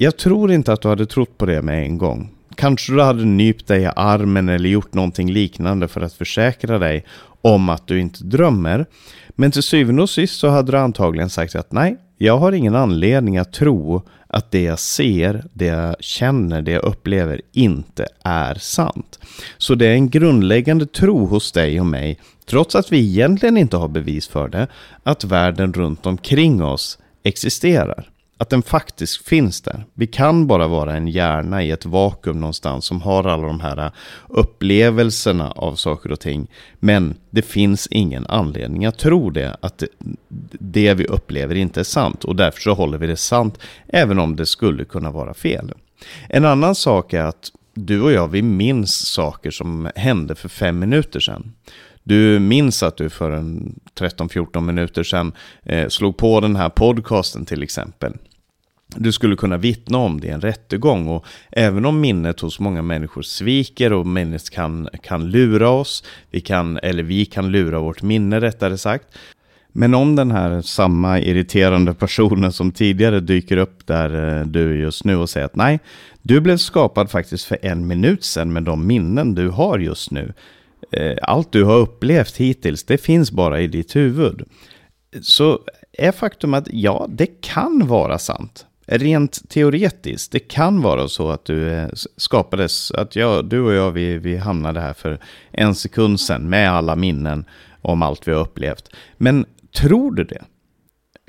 Jag 0.00 0.16
tror 0.16 0.52
inte 0.52 0.72
att 0.72 0.82
du 0.82 0.88
hade 0.88 1.06
trott 1.06 1.38
på 1.38 1.46
det 1.46 1.62
med 1.62 1.82
en 1.82 1.98
gång. 1.98 2.30
Kanske 2.54 2.92
du 2.92 3.02
hade 3.02 3.24
nypt 3.24 3.66
dig 3.66 3.82
i 3.82 3.90
armen 3.96 4.48
eller 4.48 4.68
gjort 4.68 4.94
någonting 4.94 5.32
liknande 5.32 5.88
för 5.88 6.00
att 6.00 6.12
försäkra 6.12 6.78
dig 6.78 7.04
om 7.42 7.68
att 7.68 7.86
du 7.86 8.00
inte 8.00 8.24
drömmer. 8.24 8.86
Men 9.30 9.50
till 9.50 9.62
syvende 9.62 10.02
och 10.02 10.10
sist 10.10 10.38
så 10.38 10.48
hade 10.48 10.72
du 10.72 10.78
antagligen 10.78 11.30
sagt 11.30 11.54
att 11.54 11.72
nej, 11.72 11.96
jag 12.18 12.38
har 12.38 12.52
ingen 12.52 12.74
anledning 12.74 13.38
att 13.38 13.52
tro 13.52 14.02
att 14.26 14.50
det 14.50 14.62
jag 14.62 14.78
ser, 14.78 15.44
det 15.52 15.66
jag 15.66 15.96
känner, 16.00 16.62
det 16.62 16.70
jag 16.70 16.84
upplever 16.84 17.40
inte 17.52 18.06
är 18.24 18.54
sant. 18.54 19.18
Så 19.58 19.74
det 19.74 19.86
är 19.86 19.94
en 19.94 20.10
grundläggande 20.10 20.86
tro 20.86 21.26
hos 21.26 21.52
dig 21.52 21.80
och 21.80 21.86
mig, 21.86 22.18
trots 22.46 22.74
att 22.74 22.92
vi 22.92 22.98
egentligen 22.98 23.56
inte 23.56 23.76
har 23.76 23.88
bevis 23.88 24.28
för 24.28 24.48
det, 24.48 24.66
att 25.02 25.24
världen 25.24 25.72
runt 25.72 26.06
omkring 26.06 26.62
oss 26.62 26.98
existerar 27.22 28.08
att 28.38 28.50
den 28.50 28.62
faktiskt 28.62 29.28
finns 29.28 29.60
där. 29.60 29.84
Vi 29.94 30.06
kan 30.06 30.46
bara 30.46 30.68
vara 30.68 30.96
en 30.96 31.08
hjärna 31.08 31.62
i 31.62 31.70
ett 31.70 31.86
vakuum 31.86 32.40
någonstans 32.40 32.84
som 32.84 33.02
har 33.02 33.24
alla 33.24 33.46
de 33.46 33.60
här 33.60 33.84
äh, 33.84 33.92
upplevelserna 34.28 35.50
av 35.50 35.74
saker 35.74 36.12
och 36.12 36.20
ting. 36.20 36.46
Men 36.78 37.14
det 37.30 37.42
finns 37.42 37.86
ingen 37.90 38.26
anledning 38.26 38.86
att 38.86 38.98
tro 38.98 39.30
det, 39.30 39.56
att 39.60 39.82
det 40.58 40.94
vi 40.94 41.06
upplever 41.06 41.54
inte 41.54 41.80
är 41.80 41.84
sant. 41.84 42.24
Och 42.24 42.36
därför 42.36 42.60
så 42.60 42.74
håller 42.74 42.98
vi 42.98 43.06
det 43.06 43.16
sant, 43.16 43.58
även 43.88 44.18
om 44.18 44.36
det 44.36 44.46
skulle 44.46 44.84
kunna 44.84 45.10
vara 45.10 45.34
fel. 45.34 45.72
En 46.28 46.44
annan 46.44 46.74
sak 46.74 47.12
är 47.12 47.24
att 47.24 47.52
du 47.74 48.02
och 48.02 48.12
jag, 48.12 48.28
vi 48.28 48.42
minns 48.42 49.06
saker 49.06 49.50
som 49.50 49.90
hände 49.96 50.34
för 50.34 50.48
fem 50.48 50.78
minuter 50.78 51.20
sedan. 51.20 51.52
Du 52.02 52.38
minns 52.38 52.82
att 52.82 52.96
du 52.96 53.10
för 53.10 53.30
en 53.30 53.80
13-14 53.98 54.60
minuter 54.60 55.02
sedan 55.02 55.32
eh, 55.62 55.88
slog 55.88 56.16
på 56.16 56.40
den 56.40 56.56
här 56.56 56.68
podcasten 56.68 57.44
till 57.44 57.62
exempel. 57.62 58.12
Du 58.96 59.12
skulle 59.12 59.36
kunna 59.36 59.56
vittna 59.56 59.98
om 59.98 60.20
det 60.20 60.26
i 60.26 60.30
en 60.30 60.40
rättegång 60.40 61.08
och 61.08 61.26
även 61.50 61.84
om 61.84 62.00
minnet 62.00 62.40
hos 62.40 62.60
många 62.60 62.82
människor 62.82 63.22
sviker 63.22 63.92
och 63.92 64.06
minnet 64.06 64.50
kan, 64.50 64.88
kan 65.02 65.30
lura 65.30 65.68
oss, 65.68 66.04
vi 66.30 66.40
kan, 66.40 66.78
eller 66.78 67.02
vi 67.02 67.24
kan 67.24 67.50
lura 67.50 67.80
vårt 67.80 68.02
minne 68.02 68.40
rättare 68.40 68.78
sagt. 68.78 69.06
Men 69.72 69.94
om 69.94 70.16
den 70.16 70.30
här 70.30 70.62
samma 70.62 71.20
irriterande 71.20 71.94
personen 71.94 72.52
som 72.52 72.72
tidigare 72.72 73.20
dyker 73.20 73.56
upp 73.56 73.86
där 73.86 74.38
eh, 74.38 74.46
du 74.46 74.70
är 74.70 74.76
just 74.76 75.04
nu 75.04 75.16
och 75.16 75.30
säger 75.30 75.46
att 75.46 75.56
nej, 75.56 75.80
du 76.22 76.40
blev 76.40 76.56
skapad 76.56 77.10
faktiskt 77.10 77.44
för 77.44 77.58
en 77.62 77.86
minut 77.86 78.24
sedan 78.24 78.52
med 78.52 78.62
de 78.62 78.86
minnen 78.86 79.34
du 79.34 79.48
har 79.48 79.78
just 79.78 80.10
nu. 80.10 80.32
Eh, 80.92 81.16
allt 81.22 81.52
du 81.52 81.64
har 81.64 81.76
upplevt 81.76 82.36
hittills, 82.36 82.84
det 82.84 82.98
finns 82.98 83.32
bara 83.32 83.60
i 83.60 83.66
ditt 83.66 83.96
huvud. 83.96 84.42
Så 85.22 85.60
är 85.92 86.12
faktum 86.12 86.54
att 86.54 86.68
ja, 86.70 87.06
det 87.08 87.26
kan 87.26 87.86
vara 87.86 88.18
sant. 88.18 88.66
Rent 88.90 89.48
teoretiskt, 89.48 90.32
det 90.32 90.38
kan 90.38 90.82
vara 90.82 91.08
så 91.08 91.30
att 91.30 91.44
du 91.44 91.68
eh, 91.68 91.88
skapades, 92.16 92.90
att 92.90 93.16
jag, 93.16 93.44
du 93.44 93.60
och 93.60 93.72
jag, 93.72 93.90
vi, 93.90 94.18
vi 94.18 94.36
hamnade 94.36 94.80
här 94.80 94.92
för 94.92 95.18
en 95.52 95.74
sekund 95.74 96.20
sedan 96.20 96.48
med 96.48 96.70
alla 96.72 96.96
minnen 96.96 97.44
om 97.82 98.02
allt 98.02 98.28
vi 98.28 98.32
har 98.32 98.40
upplevt. 98.40 98.88
Men 99.16 99.46
tror 99.76 100.12
du 100.12 100.24
det? 100.24 100.42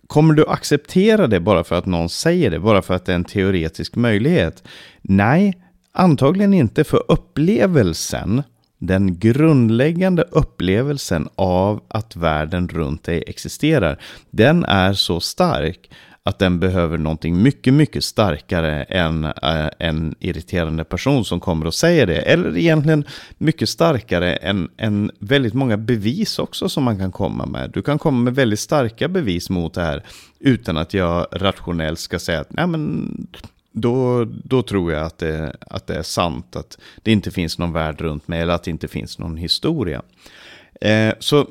Kommer 0.08 0.34
du 0.34 0.46
acceptera 0.48 1.28
det 1.28 1.40
bara 1.40 1.64
för 1.64 1.76
att 1.76 1.86
någon 1.86 2.10
säger 2.10 2.52
det, 2.52 2.60
bara 2.60 2.82
för 2.82 2.94
att 2.94 3.06
det 3.06 3.12
är 3.12 3.16
en 3.16 3.24
teoretisk 3.24 3.96
möjlighet? 3.96 4.64
Nej, 5.02 5.62
antagligen 5.92 6.54
inte, 6.54 6.84
för 6.84 7.04
upplevelsen 7.08 8.44
den 8.78 9.20
grundläggande 9.20 10.24
upplevelsen 10.32 11.30
av 11.36 11.84
att 11.88 12.16
världen 12.16 12.68
runt 12.68 13.04
dig 13.04 13.24
existerar, 13.28 14.02
den 14.32 14.66
är 14.66 14.94
så 14.94 15.20
stark 15.20 15.90
att 16.30 16.40
den 16.40 16.60
behöver 16.60 16.98
någonting 16.98 17.42
mycket, 17.42 17.74
mycket 17.74 18.04
starkare 18.04 18.84
än 18.84 19.26
äh, 19.26 19.70
en 19.80 20.16
irriterande 20.20 20.84
person 20.84 21.26
som 21.26 21.40
kommer 21.40 21.66
och 21.66 21.74
säger 21.74 22.08
det. 22.08 22.22
Eller 22.22 22.58
egentligen 22.58 23.04
mycket 23.38 23.70
starkare 23.70 24.36
än, 24.36 24.70
än 24.78 25.12
väldigt 25.20 25.54
många 25.54 25.78
bevis 25.78 26.40
också 26.40 26.70
som 26.70 26.84
man 26.84 26.98
kan 26.98 27.12
komma 27.12 27.46
med. 27.46 27.72
Du 27.74 27.82
kan 27.82 28.00
komma 28.00 28.20
med 28.20 28.36
väldigt 28.36 28.60
starka 28.60 29.08
bevis 29.08 29.50
mot 29.50 29.74
det 29.74 29.82
här 29.82 30.04
utan 30.40 30.78
att 30.78 30.94
jag 30.94 31.28
rationellt 31.32 32.00
ska 32.00 32.20
säga 32.20 32.40
att 32.40 32.54
Nej, 32.54 32.68
men, 32.68 33.28
då, 33.72 34.26
då 34.44 34.62
tror 34.62 34.92
jag 34.92 35.06
att 35.06 35.18
det, 35.18 35.56
att 35.62 35.88
det 35.88 35.96
är 35.96 36.04
sant, 36.04 36.56
att 36.56 36.78
det 37.04 37.12
inte 37.12 37.32
finns 37.32 37.58
någon 37.58 37.74
värld 37.74 38.02
runt 38.02 38.28
mig 38.28 38.42
eller 38.42 38.54
att 38.54 38.64
det 38.64 38.72
inte 38.72 38.88
finns 38.88 39.20
någon 39.20 39.38
historia. 39.38 40.02
Eh, 40.82 41.14
så 41.20 41.48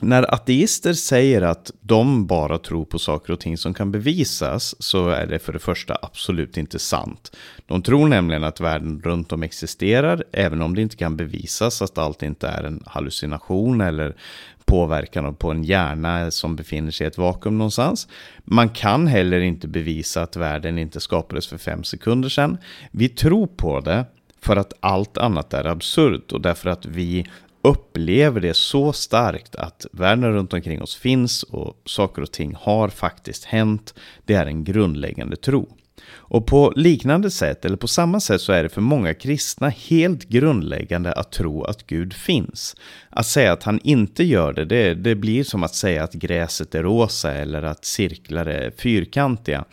när 0.00 0.34
ateister 0.34 0.92
säger 0.92 1.42
att 1.42 1.70
de 1.80 2.26
bara 2.26 2.58
tror 2.58 2.84
på 2.84 2.98
saker 2.98 3.32
och 3.32 3.40
ting 3.40 3.58
som 3.58 3.74
kan 3.74 3.92
bevisas 3.92 4.74
så 4.78 5.08
är 5.08 5.26
det 5.26 5.38
för 5.38 5.52
det 5.52 5.58
första 5.58 5.98
absolut 6.02 6.56
inte 6.56 6.78
sant. 6.78 7.36
De 7.66 7.82
tror 7.82 8.08
nämligen 8.08 8.44
att 8.44 8.60
världen 8.60 9.00
runt 9.04 9.32
om 9.32 9.42
existerar, 9.42 10.24
även 10.32 10.62
om 10.62 10.74
det 10.74 10.82
inte 10.82 10.96
kan 10.96 11.16
bevisas 11.16 11.82
att 11.82 11.98
allt 11.98 12.22
inte 12.22 12.48
är 12.48 12.64
en 12.64 12.82
hallucination 12.86 13.80
eller 13.80 14.16
påverkan 14.64 15.34
på 15.34 15.50
en 15.50 15.64
hjärna 15.64 16.30
som 16.30 16.56
befinner 16.56 16.90
sig 16.90 17.04
i 17.04 17.08
ett 17.08 17.18
vakuum 17.18 17.58
någonstans. 17.58 18.08
Man 18.44 18.68
kan 18.68 19.06
heller 19.06 19.40
inte 19.40 19.68
bevisa 19.68 20.22
att 20.22 20.36
världen 20.36 20.78
inte 20.78 21.00
skapades 21.00 21.46
för 21.46 21.58
fem 21.58 21.84
sekunder 21.84 22.28
sedan. 22.28 22.58
Vi 22.90 23.08
tror 23.08 23.46
på 23.46 23.80
det 23.80 24.04
för 24.40 24.56
att 24.56 24.72
allt 24.80 25.18
annat 25.18 25.54
är 25.54 25.64
absurt 25.64 26.32
och 26.32 26.40
därför 26.40 26.70
att 26.70 26.86
vi 26.86 27.26
upplever 27.62 28.40
det 28.40 28.54
så 28.54 28.92
starkt 28.92 29.56
att 29.56 29.86
världen 29.92 30.32
runt 30.32 30.52
omkring 30.52 30.82
oss 30.82 30.96
finns 30.96 31.42
och 31.42 31.82
saker 31.84 32.22
och 32.22 32.32
ting 32.32 32.54
har 32.60 32.88
faktiskt 32.88 33.44
hänt. 33.44 33.94
Det 34.24 34.34
är 34.34 34.46
en 34.46 34.64
grundläggande 34.64 35.36
tro. 35.36 35.76
Och 36.12 36.46
på 36.46 36.72
liknande 36.76 37.30
sätt, 37.30 37.64
eller 37.64 37.76
på 37.76 37.88
samma 37.88 38.20
sätt, 38.20 38.40
så 38.40 38.52
är 38.52 38.62
det 38.62 38.68
för 38.68 38.80
många 38.80 39.14
kristna 39.14 39.68
helt 39.68 40.28
grundläggande 40.28 41.12
att 41.12 41.32
tro 41.32 41.64
att 41.64 41.86
Gud 41.86 42.14
finns. 42.14 42.76
Att 43.10 43.26
säga 43.26 43.52
att 43.52 43.62
han 43.62 43.80
inte 43.84 44.24
gör 44.24 44.52
det, 44.52 44.64
det, 44.64 44.94
det 44.94 45.14
blir 45.14 45.44
som 45.44 45.62
att 45.62 45.74
säga 45.74 46.04
att 46.04 46.12
gräset 46.12 46.74
är 46.74 46.82
rosa 46.82 47.34
eller 47.34 47.62
att 47.62 47.84
cirklar 47.84 48.46
är 48.46 48.70
fyrkantiga. 48.70 49.64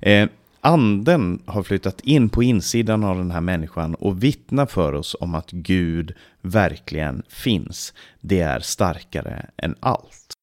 Eh, 0.00 0.28
anden 0.68 1.42
har 1.46 1.62
flyttat 1.62 2.00
in 2.00 2.28
på 2.28 2.42
insidan 2.42 3.04
av 3.04 3.16
den 3.16 3.30
här 3.30 3.40
människan 3.40 3.94
och 3.94 4.22
vittnar 4.22 4.66
för 4.66 4.92
oss 4.92 5.16
om 5.20 5.34
att 5.34 5.50
Gud 5.50 6.14
verkligen 6.42 7.22
finns. 7.28 7.94
Det 8.20 8.40
är 8.40 8.60
starkare 8.60 9.46
än 9.56 9.74
allt. 9.80 10.34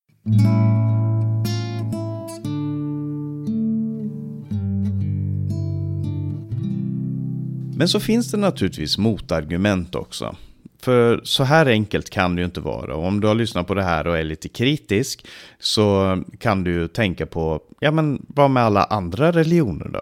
Men 7.77 7.87
så 7.87 7.99
finns 7.99 8.31
det 8.31 8.37
naturligtvis 8.37 8.97
motargument 8.97 9.95
också. 9.95 10.35
För 10.85 11.21
så 11.23 11.43
här 11.43 11.65
enkelt 11.65 12.09
kan 12.09 12.35
det 12.35 12.39
ju 12.39 12.45
inte 12.45 12.61
vara. 12.61 12.95
Och 12.95 13.05
om 13.05 13.19
du 13.19 13.27
har 13.27 13.35
lyssnat 13.35 13.67
på 13.67 13.73
det 13.73 13.83
här 13.83 14.07
och 14.07 14.17
är 14.17 14.23
lite 14.23 14.49
kritisk 14.49 15.27
så 15.59 16.17
kan 16.39 16.63
du 16.63 16.71
ju 16.71 16.87
tänka 16.87 17.25
på, 17.25 17.61
ja 17.79 17.91
men 17.91 18.25
vad 18.27 18.51
med 18.51 18.63
alla 18.63 18.83
andra 18.83 19.31
religioner 19.31 19.87
då? 19.89 20.01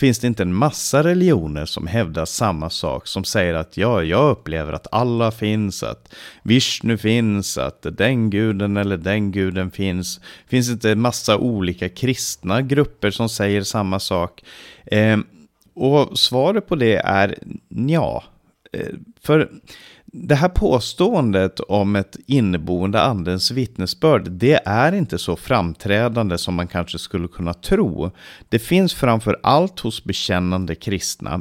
Finns 0.00 0.18
det 0.18 0.26
inte 0.26 0.42
en 0.42 0.54
massa 0.54 1.04
religioner 1.04 1.66
som 1.66 1.86
hävdar 1.86 2.24
samma 2.24 2.70
sak, 2.70 3.06
som 3.06 3.24
säger 3.24 3.54
att 3.54 3.76
ja, 3.76 4.02
jag 4.02 4.30
upplever 4.30 4.72
att 4.72 4.86
alla 4.92 5.30
finns, 5.30 5.82
att 5.82 6.14
Vishnu 6.42 6.98
finns, 6.98 7.58
att 7.58 7.86
den 7.92 8.30
guden 8.30 8.76
eller 8.76 8.96
den 8.96 9.32
guden 9.32 9.70
finns. 9.70 10.20
Finns 10.48 10.66
det 10.66 10.72
inte 10.72 10.90
en 10.90 11.00
massa 11.00 11.38
olika 11.38 11.88
kristna 11.88 12.62
grupper 12.62 13.10
som 13.10 13.28
säger 13.28 13.62
samma 13.62 14.00
sak? 14.00 14.44
Eh, 14.86 15.18
och 15.74 16.18
svaret 16.18 16.66
på 16.66 16.76
det 16.76 16.96
är 16.96 17.38
ja. 17.68 18.24
Eh, 18.72 18.94
för 19.22 19.50
det 20.12 20.34
här 20.34 20.48
påståendet 20.48 21.60
om 21.60 21.96
ett 21.96 22.16
inneboende 22.26 23.02
andens 23.02 23.50
vittnesbörd, 23.50 24.30
det 24.30 24.60
är 24.64 24.92
inte 24.92 25.18
så 25.18 25.36
framträdande 25.36 26.38
som 26.38 26.54
man 26.54 26.68
kanske 26.68 26.98
skulle 26.98 27.28
kunna 27.28 27.54
tro. 27.54 28.10
Det 28.48 28.58
finns 28.58 28.94
framför 28.94 29.40
allt 29.42 29.80
hos 29.80 30.04
bekännande 30.04 30.74
kristna. 30.74 31.40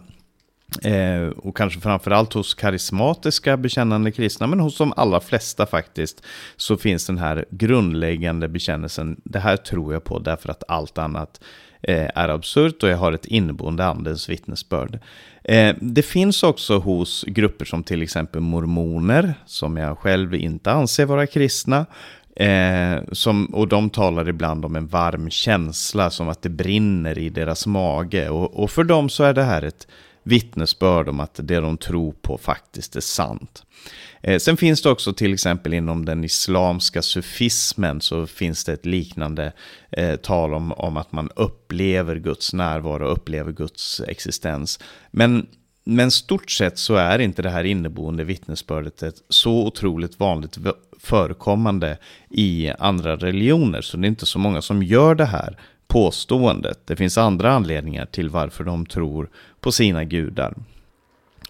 Eh, 0.83 1.29
och 1.29 1.57
kanske 1.57 1.79
framför 1.79 2.11
allt 2.11 2.33
hos 2.33 2.53
karismatiska 2.53 3.57
bekännande 3.57 4.11
kristna, 4.11 4.47
men 4.47 4.59
hos 4.59 4.77
de 4.77 4.93
allra 4.97 5.19
flesta 5.19 5.65
faktiskt, 5.65 6.23
så 6.57 6.77
finns 6.77 7.07
den 7.07 7.17
här 7.17 7.45
grundläggande 7.49 8.47
bekännelsen, 8.47 9.21
det 9.23 9.39
här 9.39 9.57
tror 9.57 9.93
jag 9.93 10.03
på 10.03 10.19
därför 10.19 10.49
att 10.49 10.63
allt 10.67 10.97
annat 10.97 11.39
Eh, 11.81 12.07
är 12.15 12.29
absurt 12.29 12.83
och 12.83 12.89
jag 12.89 12.97
har 12.97 13.11
ett 13.11 13.25
inneboende 13.25 13.85
andens 13.85 14.29
vittnesbörd. 14.29 14.99
Eh, 15.43 15.75
det 15.81 16.01
finns 16.01 16.43
också 16.43 16.77
hos 16.77 17.23
grupper 17.27 17.65
som 17.65 17.83
till 17.83 18.01
exempel 18.01 18.41
mormoner, 18.41 19.33
som 19.45 19.77
jag 19.77 19.97
själv 19.97 20.35
inte 20.35 20.71
anser 20.71 21.05
vara 21.05 21.27
kristna, 21.27 21.85
Eh, 22.39 23.03
som, 23.11 23.45
och 23.45 23.67
de 23.67 23.89
talar 23.89 24.29
ibland 24.29 24.65
om 24.65 24.75
en 24.75 24.87
varm 24.87 25.29
känsla, 25.29 26.09
som 26.09 26.29
att 26.29 26.41
det 26.41 26.49
brinner 26.49 27.17
i 27.17 27.29
deras 27.29 27.67
mage. 27.67 28.29
Och, 28.29 28.63
och, 28.63 28.71
för 28.71 28.83
dem 28.83 29.09
så 29.09 29.23
är 29.23 29.33
det 29.33 29.43
här 29.43 29.61
ett 29.61 29.87
vittnesbörd 30.29 31.09
om 31.09 31.19
att 31.19 31.39
det 31.43 31.59
de 31.59 31.77
tror 31.77 32.11
på 32.11 32.37
faktiskt 32.37 32.95
är 32.95 33.01
sant. 33.01 33.63
Eh, 34.21 34.39
sen 34.39 34.57
finns 34.57 34.81
det 34.81 34.89
också 34.89 35.13
till 35.13 35.33
exempel 35.33 35.73
inom 35.73 36.05
den 36.05 36.23
islamska 36.23 37.01
sufismen 37.01 38.01
så 38.01 38.27
finns 38.27 38.65
det 38.65 38.73
ett 38.73 38.85
liknande 38.85 39.53
eh, 39.91 40.15
tal 40.15 40.53
om, 40.53 40.71
om 40.71 40.97
att 40.97 41.11
man 41.11 41.29
upplever 41.35 42.15
Guds 42.15 42.53
närvaro 42.53 43.05
och 43.05 43.13
upplever 43.13 43.51
Guds 43.51 44.01
existens. 44.07 44.79
Men 45.11 45.47
men 45.83 46.11
stort 46.11 46.51
sett 46.51 46.77
så 46.77 46.95
är 46.95 47.19
inte 47.19 47.41
det 47.41 47.49
här 47.49 47.63
inneboende 47.63 48.23
vittnesbördet 48.23 49.03
ett 49.03 49.15
så 49.29 49.67
otroligt 49.67 50.19
vanligt 50.19 50.57
förekommande 50.99 51.97
i 52.29 52.71
andra 52.79 53.15
religioner. 53.15 53.81
Så 53.81 53.97
det 53.97 54.05
är 54.05 54.09
inte 54.09 54.25
så 54.25 54.39
många 54.39 54.61
som 54.61 54.83
gör 54.83 55.15
det 55.15 55.25
här 55.25 55.57
påståendet. 55.89 56.79
Det 56.85 56.95
finns 56.95 57.17
andra 57.17 57.51
anledningar 57.51 58.05
till 58.05 58.29
varför 58.29 58.63
de 58.63 58.85
tror 58.85 59.29
på 59.61 59.71
sina 59.71 60.03
gudar. 60.03 60.53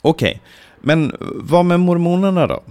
Okej, 0.01 0.29
okay. 0.29 0.39
men 0.81 1.15
vad 1.19 1.65
med 1.65 1.79
mormonerna 1.79 2.47
då? 2.47 2.63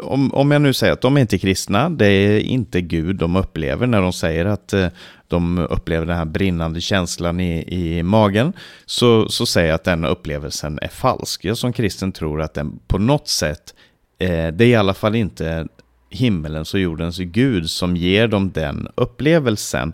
Om, 0.00 0.34
om 0.34 0.50
jag 0.50 0.62
nu 0.62 0.72
säger 0.72 0.92
att 0.92 1.00
de 1.00 1.16
är 1.16 1.20
inte 1.20 1.38
kristna, 1.38 1.90
det 1.90 2.06
är 2.06 2.40
inte 2.40 2.80
Gud 2.80 3.16
de 3.16 3.36
upplever 3.36 3.86
när 3.86 4.00
de 4.00 4.12
säger 4.12 4.44
att 4.44 4.72
eh, 4.72 4.88
de 5.28 5.58
upplever 5.58 6.06
den 6.06 6.16
här 6.16 6.24
brinnande 6.24 6.80
känslan 6.80 7.40
i, 7.40 7.64
i 7.68 8.02
magen, 8.02 8.52
så, 8.86 9.28
så 9.28 9.46
säger 9.46 9.68
jag 9.68 9.74
att 9.74 9.84
den 9.84 10.04
upplevelsen 10.04 10.78
är 10.82 10.88
falsk. 10.88 11.44
Jag 11.44 11.58
som 11.58 11.72
kristen 11.72 12.12
tror 12.12 12.42
att 12.42 12.54
den 12.54 12.78
på 12.86 12.98
något 12.98 13.28
sätt, 13.28 13.74
eh, 14.18 14.48
det 14.48 14.64
är 14.64 14.68
i 14.68 14.74
alla 14.74 14.94
fall 14.94 15.14
inte 15.14 15.68
himmelens 16.14 16.74
och 16.74 16.80
jordens 16.80 17.18
Gud 17.18 17.70
som 17.70 17.96
ger 17.96 18.28
dem 18.28 18.50
den 18.50 18.88
upplevelsen 18.94 19.92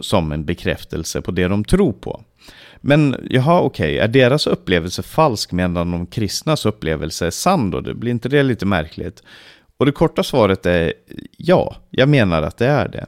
som 0.00 0.32
en 0.32 0.44
bekräftelse 0.44 1.20
på 1.20 1.30
det 1.30 1.48
de 1.48 1.64
tror 1.64 1.92
på. 1.92 2.24
Men 2.80 3.16
jaha, 3.30 3.60
okej, 3.60 3.94
okay. 3.94 4.04
är 4.04 4.08
deras 4.08 4.46
upplevelse 4.46 5.02
falsk 5.02 5.52
medan 5.52 5.90
de 5.90 6.06
kristnas 6.06 6.66
upplevelse 6.66 7.26
är 7.26 7.30
sann 7.30 7.70
då? 7.70 7.80
Det 7.80 7.94
blir 7.94 8.10
inte 8.10 8.28
det 8.28 8.42
lite 8.42 8.66
märkligt? 8.66 9.22
Och 9.76 9.86
det 9.86 9.92
korta 9.92 10.22
svaret 10.22 10.66
är 10.66 10.92
ja, 11.36 11.76
jag 11.90 12.08
menar 12.08 12.42
att 12.42 12.56
det 12.56 12.66
är 12.66 12.88
det. 12.88 13.06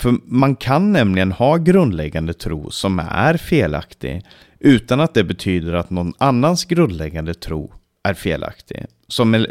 För 0.00 0.14
man 0.24 0.56
kan 0.56 0.92
nämligen 0.92 1.32
ha 1.32 1.56
grundläggande 1.56 2.34
tro 2.34 2.70
som 2.70 2.98
är 2.98 3.36
felaktig 3.36 4.22
utan 4.58 5.00
att 5.00 5.14
det 5.14 5.24
betyder 5.24 5.72
att 5.72 5.90
någon 5.90 6.12
annans 6.18 6.64
grundläggande 6.64 7.34
tro 7.34 7.72
är 8.02 8.14
felaktig. 8.14 8.86
Som, 9.10 9.34
eh, 9.34 9.42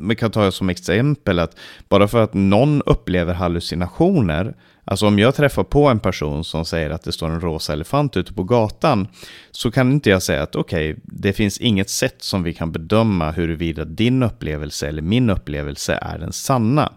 vi 0.00 0.14
kan 0.14 0.30
ta 0.30 0.50
som 0.52 0.68
exempel 0.70 1.38
att 1.38 1.56
bara 1.88 2.08
för 2.08 2.22
att 2.22 2.34
någon 2.34 2.82
upplever 2.82 3.34
hallucinationer, 3.34 4.54
alltså 4.84 5.06
om 5.06 5.18
jag 5.18 5.34
träffar 5.34 5.64
på 5.64 5.88
en 5.88 6.00
person 6.00 6.44
som 6.44 6.64
säger 6.64 6.90
att 6.90 7.02
det 7.02 7.12
står 7.12 7.30
en 7.30 7.40
rosa 7.40 7.72
elefant 7.72 8.16
ute 8.16 8.32
på 8.32 8.42
gatan, 8.44 9.08
så 9.50 9.70
kan 9.70 9.92
inte 9.92 10.10
jag 10.10 10.22
säga 10.22 10.42
att 10.42 10.56
okej, 10.56 10.90
okay, 10.90 11.02
det 11.04 11.32
finns 11.32 11.58
inget 11.58 11.90
sätt 11.90 12.22
som 12.22 12.42
vi 12.42 12.54
kan 12.54 12.72
bedöma 12.72 13.30
huruvida 13.30 13.84
din 13.84 14.22
upplevelse 14.22 14.88
eller 14.88 15.02
min 15.02 15.30
upplevelse 15.30 15.98
är 16.02 16.18
den 16.18 16.32
sanna. 16.32 16.92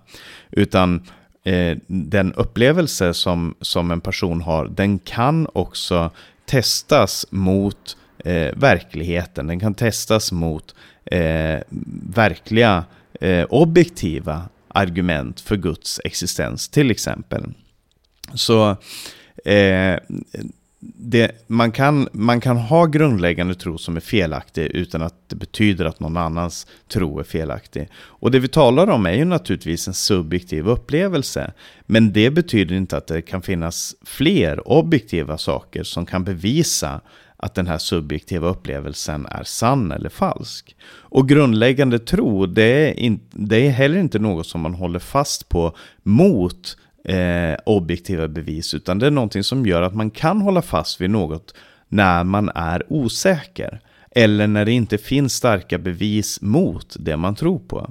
Utan 0.52 1.04
eh, 1.44 1.78
den 1.88 2.34
upplevelse 2.34 3.14
som, 3.14 3.56
som 3.62 3.92
en 3.92 4.02
person 4.02 4.42
har, 4.42 4.68
den 4.68 5.00
kan 5.00 5.48
också 5.54 6.12
testas 6.46 7.26
mot 7.30 7.98
eh, 8.26 8.52
verkligheten. 8.56 9.48
Den 9.48 9.60
kan 9.60 9.74
testas 9.74 10.32
mot 10.32 10.76
eh, 11.12 11.62
verkliga 12.14 12.86
eh, 13.22 13.46
objektiva 13.50 14.50
argument 14.68 15.42
för 15.42 15.56
Guds 15.56 16.02
existens 16.04 16.70
till 16.70 16.92
exempel. 16.92 17.44
Så 18.34 18.70
eh, 19.46 20.00
det, 20.80 21.32
man, 21.48 21.72
kan, 21.72 22.10
man 22.12 22.42
kan 22.42 22.58
ha 22.58 22.86
grundläggande 22.86 23.56
tro 23.56 23.78
som 23.78 23.96
är 23.96 24.00
felaktig 24.00 24.66
utan 24.66 25.02
att 25.02 25.30
det 25.30 25.36
betyder 25.36 25.86
att 25.86 26.00
någon 26.00 26.18
annans 26.18 26.68
tro 26.88 27.20
är 27.20 27.24
felaktig. 27.24 27.90
Och 27.96 28.32
det 28.32 28.40
vi 28.40 28.48
talar 28.48 28.90
om 28.90 29.06
är 29.06 29.14
ju 29.14 29.26
naturligtvis 29.26 29.88
en 29.88 29.94
subjektiv 29.94 30.68
upplevelse. 30.68 31.54
Men 31.86 32.14
det 32.14 32.30
betyder 32.30 32.76
inte 32.76 32.98
att 32.98 33.08
det 33.08 33.22
kan 33.22 33.42
finnas 33.42 33.96
fler 34.06 34.68
objektiva 34.68 35.38
saker 35.38 35.84
som 35.84 36.06
kan 36.06 36.24
bevisa 36.24 37.02
att 37.38 37.56
den 37.56 37.68
här 37.68 37.78
subjektiva 37.78 38.48
upplevelsen 38.48 39.26
är 39.26 39.44
sann 39.44 39.92
eller 39.92 40.10
falsk. 40.10 40.76
Och 40.90 41.30
grundläggande 41.30 42.00
tro, 42.00 42.46
det 42.46 42.64
är, 42.64 42.94
in, 42.94 43.20
det 43.32 43.68
är 43.68 43.72
heller 43.72 44.00
inte 44.00 44.20
något 44.20 44.48
som 44.48 44.62
man 44.62 44.74
håller 44.74 45.00
fast 45.00 45.50
på 45.50 45.76
mot 46.04 46.78
eh, 47.04 47.56
objektiva 47.66 48.28
bevis, 48.28 48.74
utan 48.74 49.00
det 49.00 49.08
är 49.08 49.12
någonting 49.12 49.44
som 49.44 49.66
gör 49.66 49.82
att 49.82 49.96
man 49.96 50.12
kan 50.12 50.42
hålla 50.42 50.62
fast 50.62 51.02
vid 51.02 51.10
något 51.10 51.54
när 51.88 52.24
man 52.24 52.50
är 52.56 52.84
osäker. 52.90 53.82
Eller 54.12 54.48
när 54.48 54.66
det 54.66 54.72
inte 54.72 54.98
finns 54.98 55.34
starka 55.34 55.78
bevis 55.78 56.42
mot 56.42 56.96
det 57.00 57.18
man 57.18 57.36
tror 57.36 57.60
på. 57.60 57.90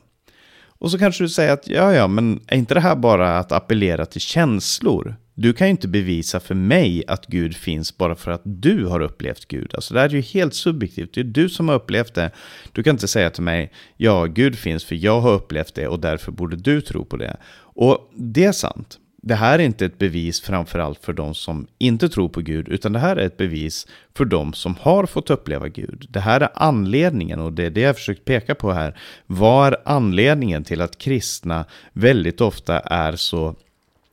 Och 0.79 0.91
så 0.91 0.99
kanske 0.99 1.25
du 1.25 1.29
säger 1.29 1.53
att 1.53 1.69
ja, 1.69 1.93
ja, 1.93 2.07
men 2.07 2.41
är 2.47 2.57
inte 2.57 2.75
det 2.75 2.81
här 2.81 2.97
bara 2.97 3.39
att 3.39 3.53
appellera 3.53 4.07
till 4.07 4.21
känslor? 4.21 5.17
Du 5.39 5.53
kan 5.53 5.67
ju 5.67 5.71
inte 5.71 5.89
bevisa 5.89 6.41
för 6.41 6.55
mig 6.55 7.05
att 7.07 7.27
Gud 7.27 7.57
finns 7.57 7.99
bara 7.99 8.15
för 8.15 8.31
att 8.31 8.43
du 8.45 8.87
har 8.87 9.01
upplevt 9.01 9.49
Gud. 9.49 9.75
Alltså 9.75 9.95
det 9.95 10.01
här 10.01 10.09
är 10.09 10.15
ju 10.15 10.21
helt 10.21 10.55
subjektivt, 10.55 11.15
det 11.15 11.21
är 11.21 11.25
du 11.25 11.49
som 11.49 11.69
har 11.69 11.75
upplevt 11.75 12.15
det. 12.15 12.31
Du 12.73 12.83
kan 12.83 12.95
inte 12.95 13.09
säga 13.09 13.31
till 13.31 13.43
mig, 13.43 13.73
ja, 13.97 14.25
Gud 14.25 14.59
finns 14.59 14.85
för 14.85 14.95
jag 14.95 15.21
har 15.21 15.33
upplevt 15.33 15.75
det 15.75 15.89
och 15.89 16.01
därför 16.01 16.33
borde 16.33 16.57
du 16.57 16.81
tro 16.81 17.05
på 17.05 17.17
det. 17.17 17.37
Och 17.59 18.11
det 18.15 18.45
är 18.45 18.53
sant 18.53 18.99
det 19.27 19.35
här 19.35 19.59
är 19.59 19.63
inte 19.63 19.87
ett 19.87 19.99
bevis 19.99 20.41
framförallt 20.41 21.05
för 21.05 21.13
de 21.13 21.35
som 21.35 21.67
inte 21.79 22.09
tror 22.09 22.29
på 22.29 22.41
Gud, 22.41 22.69
utan 22.69 22.93
det 22.93 22.99
här 22.99 23.17
är 23.17 23.27
ett 23.27 23.37
bevis 23.37 23.87
för 24.15 24.25
de 24.25 24.53
som 24.53 24.77
har 24.81 25.07
fått 25.07 25.31
uppleva 25.31 25.69
Gud. 25.69 26.07
Det 26.11 26.21
här 26.21 26.41
är 26.41 26.49
anledningen, 26.55 27.41
och 27.41 27.53
det 27.53 27.65
är 27.65 27.71
det 27.71 27.81
jag 27.81 27.97
försökt 27.97 28.25
peka 28.25 28.55
på 28.55 28.73
här, 28.73 28.99
vad 29.27 29.67
är 29.67 29.77
anledningen 29.85 30.65
till 30.65 30.81
att 30.81 30.99
kristna 30.99 31.65
väldigt 31.93 32.41
ofta 32.41 32.81
är 32.81 33.17
så 33.17 33.57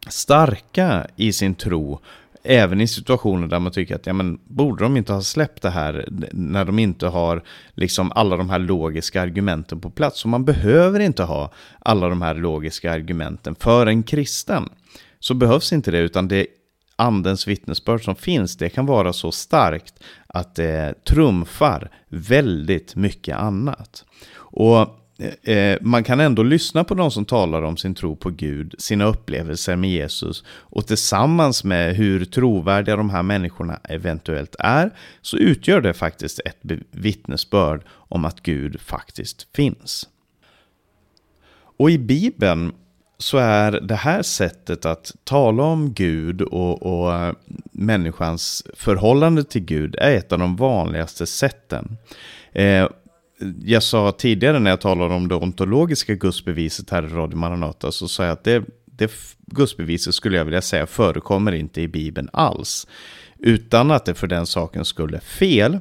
starka 0.09 1.07
i 1.15 1.33
sin 1.33 1.55
tro 1.55 1.99
Även 2.45 2.81
i 2.81 2.87
situationer 2.87 3.47
där 3.47 3.59
man 3.59 3.71
tycker 3.71 3.95
att, 3.95 4.07
ja 4.07 4.13
men 4.13 4.39
borde 4.43 4.83
de 4.83 4.97
inte 4.97 5.13
ha 5.13 5.21
släppt 5.21 5.61
det 5.61 5.69
här 5.69 6.07
när 6.31 6.65
de 6.65 6.79
inte 6.79 7.07
har 7.07 7.43
liksom 7.73 8.11
alla 8.15 8.37
de 8.37 8.49
här 8.49 8.59
logiska 8.59 9.21
argumenten 9.21 9.79
på 9.79 9.89
plats. 9.89 10.23
Och 10.23 10.29
man 10.29 10.45
behöver 10.45 10.99
inte 10.99 11.23
ha 11.23 11.51
alla 11.79 12.09
de 12.09 12.21
här 12.21 12.35
logiska 12.35 12.93
argumenten. 12.93 13.55
För 13.55 13.85
en 13.87 14.03
kristen 14.03 14.69
så 15.19 15.33
behövs 15.33 15.73
inte 15.73 15.91
det, 15.91 15.97
utan 15.97 16.27
det 16.27 16.47
andens 16.95 17.47
vittnesbörd 17.47 18.03
som 18.03 18.15
finns, 18.15 18.57
det 18.57 18.69
kan 18.69 18.85
vara 18.85 19.13
så 19.13 19.31
starkt 19.31 19.93
att 20.27 20.55
det 20.55 20.93
trumfar 21.03 21.89
väldigt 22.09 22.95
mycket 22.95 23.37
annat. 23.37 24.05
Och 24.35 25.02
Eh, 25.23 25.55
eh, 25.55 25.77
man 25.81 26.03
kan 26.03 26.19
ändå 26.19 26.43
lyssna 26.43 26.83
på 26.83 26.93
de 26.93 27.11
som 27.11 27.25
talar 27.25 27.61
om 27.61 27.77
sin 27.77 27.95
tro 27.95 28.15
på 28.15 28.29
Gud, 28.29 28.75
sina 28.77 29.05
upplevelser 29.05 29.75
med 29.75 29.89
Jesus 29.89 30.43
och 30.47 30.87
tillsammans 30.87 31.63
med 31.63 31.95
hur 31.95 32.25
trovärdiga 32.25 32.95
de 32.95 33.09
här 33.09 33.23
människorna 33.23 33.79
eventuellt 33.83 34.55
är 34.59 34.91
så 35.21 35.37
utgör 35.37 35.81
det 35.81 35.93
faktiskt 35.93 36.39
ett 36.45 36.59
vittnesbörd 36.91 37.81
om 37.89 38.25
att 38.25 38.43
Gud 38.43 38.81
faktiskt 38.81 39.47
finns. 39.55 40.09
Och 41.77 41.91
i 41.91 41.97
Bibeln 41.97 42.71
så 43.17 43.37
är 43.37 43.71
det 43.71 43.95
här 43.95 44.21
sättet 44.21 44.85
att 44.85 45.11
tala 45.23 45.63
om 45.63 45.93
Gud 45.93 46.41
och, 46.41 46.83
och 46.83 47.13
eh, 47.13 47.33
människans 47.71 48.63
förhållande 48.73 49.43
till 49.43 49.61
Gud 49.61 49.95
är 49.99 50.15
ett 50.15 50.31
av 50.31 50.39
de 50.39 50.55
vanligaste 50.55 51.25
sätten. 51.25 51.97
Eh, 52.51 52.87
jag 53.63 53.83
sa 53.83 54.11
tidigare 54.11 54.59
när 54.59 54.69
jag 54.69 54.81
talade 54.81 55.13
om 55.13 55.27
det 55.27 55.35
ontologiska 55.35 56.15
gudsbeviset 56.15 56.89
här 56.89 57.03
i 57.03 57.07
Radio 57.07 57.37
Maranata 57.37 57.91
så 57.91 58.07
sa 58.07 58.23
jag 58.23 58.31
att 58.31 58.43
det, 58.43 58.63
det 58.85 59.11
gudsbeviset 59.45 60.15
skulle 60.15 60.37
jag 60.37 60.45
vilja 60.45 60.61
säga 60.61 60.85
förekommer 60.85 61.51
inte 61.51 61.81
i 61.81 61.87
Bibeln 61.87 62.29
alls. 62.33 62.87
Utan 63.39 63.91
att 63.91 64.05
det 64.05 64.13
för 64.13 64.27
den 64.27 64.45
saken 64.45 64.85
skulle 64.85 65.19
fel. 65.19 65.79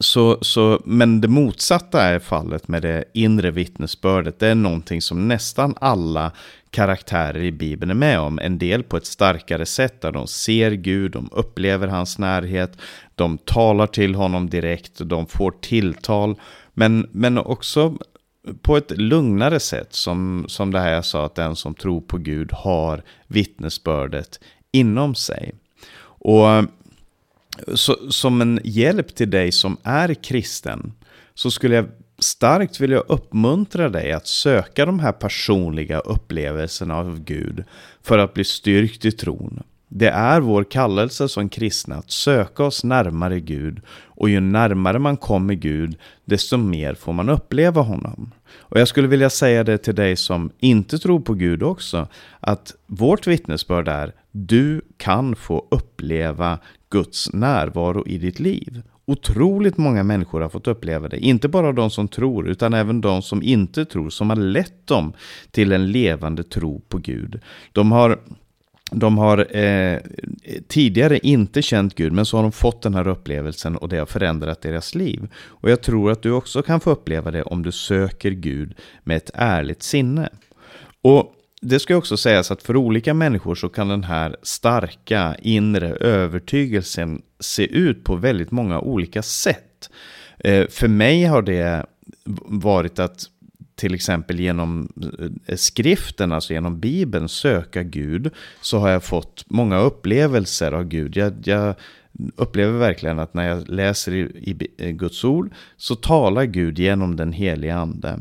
Så, 0.00 0.38
så, 0.40 0.82
men 0.84 1.20
det 1.20 1.28
motsatta 1.28 2.02
är 2.02 2.18
fallet 2.18 2.68
med 2.68 2.82
det 2.82 3.04
inre 3.14 3.50
vittnesbördet. 3.50 4.38
Det 4.38 4.48
är 4.48 4.54
någonting 4.54 5.02
som 5.02 5.28
nästan 5.28 5.74
alla 5.80 6.32
karaktärer 6.70 7.42
i 7.42 7.52
Bibeln 7.52 7.90
är 7.90 7.94
med 7.94 8.20
om. 8.20 8.38
En 8.38 8.58
del 8.58 8.82
på 8.82 8.96
ett 8.96 9.06
starkare 9.06 9.66
sätt 9.66 10.00
där 10.00 10.12
de 10.12 10.26
ser 10.26 10.70
Gud, 10.70 11.12
de 11.12 11.28
upplever 11.32 11.88
hans 11.88 12.18
närhet, 12.18 12.78
de 13.14 13.38
talar 13.38 13.86
till 13.86 14.14
honom 14.14 14.50
direkt, 14.50 14.92
de 14.98 15.26
får 15.26 15.50
tilltal. 15.50 16.40
Men, 16.74 17.08
men 17.12 17.38
också 17.38 17.96
på 18.62 18.76
ett 18.76 18.90
lugnare 18.90 19.60
sätt 19.60 19.94
som, 19.94 20.44
som 20.48 20.72
det 20.72 20.80
här 20.80 20.92
jag 20.92 21.04
sa 21.04 21.26
att 21.26 21.34
den 21.34 21.56
som 21.56 21.74
tror 21.74 22.00
på 22.00 22.18
Gud 22.18 22.52
har 22.52 23.02
vittnesbördet 23.26 24.40
inom 24.72 25.14
sig. 25.14 25.54
Och 26.20 26.46
så, 27.74 28.10
som 28.10 28.40
en 28.40 28.60
hjälp 28.64 29.14
till 29.14 29.30
dig 29.30 29.52
som 29.52 29.76
är 29.82 30.14
kristen 30.14 30.92
så 31.34 31.50
skulle 31.50 31.74
jag 31.74 31.86
starkt 32.18 32.80
vilja 32.80 32.98
uppmuntra 32.98 33.88
dig 33.88 34.12
att 34.12 34.26
söka 34.26 34.86
de 34.86 34.98
här 34.98 35.12
personliga 35.12 35.98
upplevelserna 35.98 36.96
av 36.96 37.20
Gud 37.24 37.64
för 38.02 38.18
att 38.18 38.34
bli 38.34 38.44
styrkt 38.44 39.04
i 39.04 39.12
tron. 39.12 39.62
Det 39.88 40.08
är 40.08 40.40
vår 40.40 40.64
kallelse 40.64 41.28
som 41.28 41.48
kristna 41.48 41.94
att 41.96 42.10
söka 42.10 42.64
oss 42.64 42.84
närmare 42.84 43.40
Gud 43.40 43.80
och 43.90 44.28
ju 44.30 44.40
närmare 44.40 44.98
man 44.98 45.16
kommer 45.16 45.54
Gud, 45.54 45.96
desto 46.24 46.56
mer 46.56 46.94
får 46.94 47.12
man 47.12 47.28
uppleva 47.28 47.80
honom. 47.82 48.32
Och 48.58 48.80
jag 48.80 48.88
skulle 48.88 49.08
vilja 49.08 49.30
säga 49.30 49.64
det 49.64 49.78
till 49.78 49.94
dig 49.94 50.16
som 50.16 50.50
inte 50.58 50.98
tror 50.98 51.20
på 51.20 51.34
Gud 51.34 51.62
också, 51.62 52.08
att 52.40 52.74
vårt 52.86 53.26
vittnesbörd 53.26 53.88
är 53.88 54.12
du 54.30 54.80
kan 54.96 55.36
få 55.36 55.66
uppleva 55.70 56.58
Guds 56.90 57.32
närvaro 57.32 58.06
i 58.06 58.18
ditt 58.18 58.40
liv. 58.40 58.82
Otroligt 59.04 59.76
många 59.76 60.02
människor 60.02 60.40
har 60.40 60.48
fått 60.48 60.66
uppleva 60.66 61.08
det, 61.08 61.18
inte 61.18 61.48
bara 61.48 61.72
de 61.72 61.90
som 61.90 62.08
tror, 62.08 62.48
utan 62.48 62.74
även 62.74 63.00
de 63.00 63.22
som 63.22 63.42
inte 63.42 63.84
tror, 63.84 64.10
som 64.10 64.30
har 64.30 64.36
lett 64.36 64.86
dem 64.86 65.12
till 65.50 65.72
en 65.72 65.92
levande 65.92 66.42
tro 66.42 66.80
på 66.88 66.98
Gud. 66.98 67.40
De 67.72 67.92
har 67.92 68.18
de 68.90 69.18
har 69.18 69.56
eh, 69.56 69.98
tidigare 70.68 71.18
inte 71.18 71.62
känt 71.62 71.94
Gud, 71.94 72.12
men 72.12 72.26
så 72.26 72.36
har 72.36 72.42
de 72.42 72.52
fått 72.52 72.82
den 72.82 72.94
här 72.94 73.08
upplevelsen 73.08 73.76
och 73.76 73.88
det 73.88 73.98
har 73.98 74.06
förändrat 74.06 74.62
deras 74.62 74.94
liv. 74.94 75.28
Och 75.34 75.70
jag 75.70 75.82
tror 75.82 76.10
att 76.10 76.22
du 76.22 76.32
också 76.32 76.62
kan 76.62 76.80
få 76.80 76.90
uppleva 76.90 77.30
det 77.30 77.42
om 77.42 77.62
du 77.62 77.72
söker 77.72 78.30
Gud 78.30 78.74
med 79.04 79.16
ett 79.16 79.30
ärligt 79.34 79.82
sinne. 79.82 80.28
Och 81.02 81.34
det 81.60 81.80
ska 81.80 81.96
också 81.96 82.16
sägas 82.16 82.50
att 82.50 82.62
för 82.62 82.76
olika 82.76 83.14
människor 83.14 83.54
så 83.54 83.68
kan 83.68 83.88
den 83.88 84.04
här 84.04 84.36
starka 84.42 85.36
inre 85.42 85.88
övertygelsen 85.90 87.22
se 87.40 87.66
ut 87.66 88.04
på 88.04 88.16
väldigt 88.16 88.50
många 88.50 88.80
olika 88.80 89.22
sätt. 89.22 89.90
Eh, 90.38 90.68
för 90.68 90.88
mig 90.88 91.24
har 91.24 91.42
det 91.42 91.86
varit 92.44 92.98
att 92.98 93.26
till 93.76 93.94
exempel 93.94 94.40
genom 94.40 94.92
eh, 95.46 95.56
skriften, 95.56 96.32
alltså 96.32 96.52
genom 96.52 96.80
Bibeln, 96.80 97.28
söka 97.28 97.82
Gud, 97.82 98.30
så 98.60 98.78
har 98.78 98.88
jag 98.88 99.04
fått 99.04 99.44
många 99.46 99.78
upplevelser 99.78 100.72
av 100.72 100.84
Gud. 100.84 101.16
Jag, 101.16 101.34
jag 101.44 101.74
upplever 102.36 102.78
verkligen 102.78 103.18
att 103.18 103.34
när 103.34 103.48
jag 103.48 103.68
läser 103.68 104.14
i, 104.14 104.20
i, 104.20 104.68
eh, 104.78 104.90
Guds 104.90 105.24
ord 105.24 105.52
så 105.76 105.94
talar 105.94 106.44
Gud 106.44 106.78
genom 106.78 107.16
den 107.16 107.32
heliga 107.32 107.76
ande. 107.76 108.18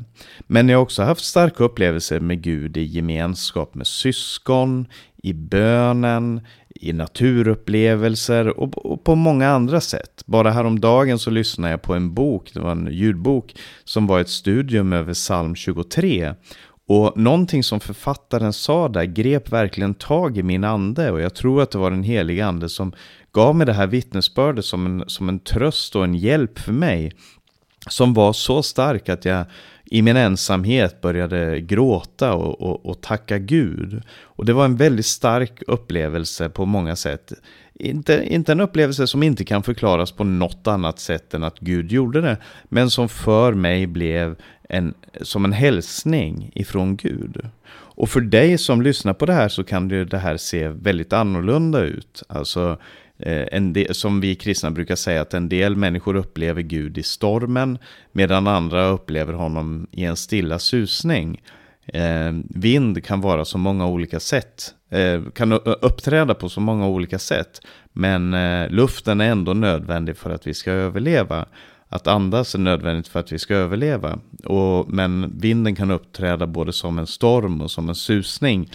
Men 0.47 0.69
jag 0.69 0.77
har 0.77 0.83
också 0.83 1.03
haft 1.03 1.25
starka 1.25 1.63
upplevelser 1.63 2.19
med 2.19 2.41
Gud 2.41 2.77
i 2.77 2.83
gemenskap 2.83 3.75
med 3.75 3.87
syskon, 3.87 4.85
i 5.23 5.33
bönen, 5.33 6.41
i 6.69 6.93
naturupplevelser 6.93 8.59
och, 8.59 8.85
och, 8.85 9.03
på 9.03 9.15
många 9.15 9.49
andra 9.49 9.81
sätt. 9.81 10.23
Bara 10.25 10.51
häromdagen 10.51 11.19
så 11.19 11.29
lyssnade 11.29 11.71
jag 11.71 11.81
på 11.81 11.93
en 11.93 12.13
bok, 12.13 12.51
det 12.53 12.59
var 12.59 12.71
en 12.71 12.89
ljudbok, 12.91 13.55
som 13.83 14.07
var 14.07 14.19
ett 14.19 14.29
studium 14.29 14.93
över 14.93 15.13
psalm 15.13 15.55
23. 15.55 16.33
Och 16.87 17.17
någonting 17.17 17.63
som 17.63 17.79
författaren 17.79 18.53
sa 18.53 18.87
där 18.87 19.03
grep 19.03 19.51
verkligen 19.51 19.93
tag 19.93 20.37
i 20.37 20.43
min 20.43 20.63
ande 20.63 21.11
och 21.11 21.21
jag 21.21 21.35
tror 21.35 21.61
att 21.61 21.71
det 21.71 21.77
var 21.77 21.91
den 21.91 22.03
heliga 22.03 22.45
ande 22.45 22.69
som 22.69 22.93
gav 23.31 23.55
mig 23.55 23.65
det 23.65 23.73
här 23.73 23.87
vittnesbördet 23.87 24.65
som 24.65 24.85
en, 24.85 25.03
som 25.07 25.29
en 25.29 25.39
tröst 25.39 25.95
och 25.95 26.03
en 26.03 26.15
hjälp 26.15 26.59
för 26.59 26.71
mig. 26.71 27.11
Som 27.89 28.13
var 28.13 28.33
så 28.33 28.63
stark 28.63 29.09
att 29.09 29.25
jag 29.25 29.45
i 29.85 30.01
min 30.01 30.17
ensamhet 30.17 31.01
började 31.01 31.61
gråta 31.61 32.33
och, 32.33 32.61
och, 32.61 32.85
och, 32.85 33.01
tacka 33.01 33.37
Gud. 33.37 34.01
Och 34.09 34.45
det 34.45 34.53
var 34.53 34.65
en 34.65 34.75
väldigt 34.75 35.05
stark 35.05 35.63
upplevelse 35.67 36.49
på 36.49 36.65
många 36.65 36.95
sätt. 36.95 37.33
Inte, 37.79 38.25
inte 38.29 38.51
en 38.51 38.59
upplevelse 38.59 39.07
som 39.07 39.23
inte 39.23 39.45
kan 39.45 39.63
förklaras 39.63 40.11
på 40.11 40.23
något 40.23 40.67
annat 40.67 40.99
sätt 40.99 41.33
än 41.33 41.43
att 41.43 41.59
Gud 41.59 41.91
gjorde 41.91 42.21
det, 42.21 42.37
men 42.63 42.89
som 42.89 43.09
för 43.09 43.53
mig 43.53 43.87
blev 43.87 44.35
en, 44.69 44.93
som 45.21 45.45
en 45.45 45.53
hälsning 45.53 46.51
ifrån 46.55 46.97
Gud. 46.97 47.49
Och 47.69 48.09
för 48.09 48.21
dig 48.21 48.57
som 48.57 48.81
lyssnar 48.81 49.13
på 49.13 49.25
det 49.25 49.33
här 49.33 49.49
så 49.49 49.63
kan 49.63 49.87
det 49.87 50.17
här 50.17 50.37
se 50.37 50.67
väldigt 50.67 51.13
annorlunda 51.13 51.81
ut. 51.81 52.23
Alltså 52.27 52.77
eh, 53.17 53.45
en 53.51 53.73
del, 53.73 53.95
som 53.95 54.21
vi 54.21 54.35
kristna 54.35 54.71
brukar 54.71 54.95
säga 54.95 55.21
att 55.21 55.33
en 55.33 55.49
del 55.49 55.75
människor 55.75 56.15
upplever 56.15 56.61
Gud 56.61 56.97
i 56.97 57.03
stormen 57.03 57.77
medan 58.11 58.47
andra 58.47 58.87
upplever 58.87 59.33
honom 59.33 59.87
i 59.91 60.03
en 60.03 60.15
stilla 60.15 60.59
susning. 60.59 61.41
Eh, 61.87 62.31
vind 62.49 63.05
kan 63.05 63.21
vara 63.21 63.45
så 63.45 63.57
många 63.57 63.87
olika 63.87 64.19
sätt, 64.19 64.73
eh, 64.89 65.21
kan 65.33 65.51
uppträda 65.81 66.33
på 66.33 66.49
så 66.49 66.61
många 66.61 66.87
olika 66.87 67.19
sätt, 67.19 67.61
men 67.93 68.33
eh, 68.33 68.69
luften 68.69 69.21
är 69.21 69.29
ändå 69.29 69.53
nödvändig 69.53 70.17
för 70.17 70.29
att 70.29 70.47
vi 70.47 70.53
ska 70.53 70.71
överleva. 70.71 71.45
Att 71.89 72.07
andas 72.07 72.55
är 72.55 72.59
nödvändigt 72.59 73.07
för 73.07 73.19
att 73.19 73.31
vi 73.31 73.39
ska 73.39 73.55
överleva. 73.55 74.19
Och, 74.43 74.89
men 74.89 75.39
vinden 75.39 75.75
kan 75.75 75.91
uppträda 75.91 76.47
både 76.47 76.73
som 76.73 76.99
en 76.99 77.07
storm 77.07 77.61
och 77.61 77.71
som 77.71 77.89
en 77.89 77.95
susning. 77.95 78.69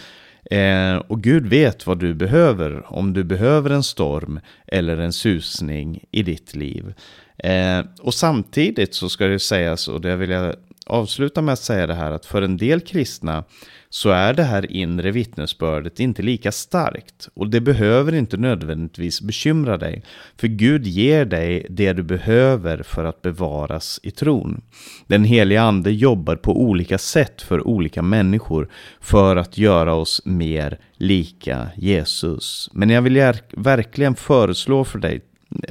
Eh, 0.51 0.95
och 0.95 1.21
Gud 1.21 1.47
vet 1.47 1.87
vad 1.87 1.99
du 1.99 2.13
behöver, 2.13 2.93
om 2.93 3.13
du 3.13 3.23
behöver 3.23 3.69
en 3.69 3.83
storm 3.83 4.39
eller 4.67 4.97
en 4.97 5.13
susning 5.13 6.03
i 6.11 6.23
ditt 6.23 6.55
liv. 6.55 6.93
Eh, 7.37 7.79
och 8.01 8.13
samtidigt 8.13 8.95
så 8.95 9.09
ska 9.09 9.25
det 9.25 9.39
sägas, 9.39 9.87
och 9.87 10.01
det 10.01 10.15
vill 10.15 10.29
jag 10.29 10.55
avsluta 10.85 11.41
med 11.41 11.53
att 11.53 11.59
säga 11.59 11.87
det 11.87 11.93
här 11.93 12.11
att 12.11 12.25
för 12.25 12.41
en 12.41 12.57
del 12.57 12.81
kristna 12.81 13.43
så 13.89 14.09
är 14.09 14.33
det 14.33 14.43
här 14.43 14.71
inre 14.71 15.11
vittnesbördet 15.11 15.99
inte 15.99 16.21
lika 16.21 16.51
starkt. 16.51 17.29
Och 17.33 17.49
det 17.49 17.61
behöver 17.61 18.13
inte 18.13 18.37
nödvändigtvis 18.37 19.21
bekymra 19.21 19.77
dig. 19.77 20.03
För 20.37 20.47
Gud 20.47 20.87
ger 20.87 21.25
dig 21.25 21.67
det 21.69 21.93
du 21.93 22.03
behöver 22.03 22.83
för 22.83 23.05
att 23.05 23.21
bevaras 23.21 23.99
i 24.03 24.11
tron. 24.11 24.61
Den 25.07 25.23
heliga 25.23 25.61
ande 25.61 25.91
jobbar 25.91 26.35
på 26.35 26.61
olika 26.61 26.97
sätt 26.97 27.41
för 27.41 27.67
olika 27.67 28.01
människor 28.01 28.69
för 29.01 29.35
att 29.35 29.57
göra 29.57 29.93
oss 29.93 30.21
mer 30.25 30.79
lika 30.97 31.67
Jesus. 31.75 32.69
Men 32.73 32.89
jag 32.89 33.01
vill 33.01 33.33
verkligen 33.57 34.15
föreslå 34.15 34.83
för 34.83 34.99
dig 34.99 35.21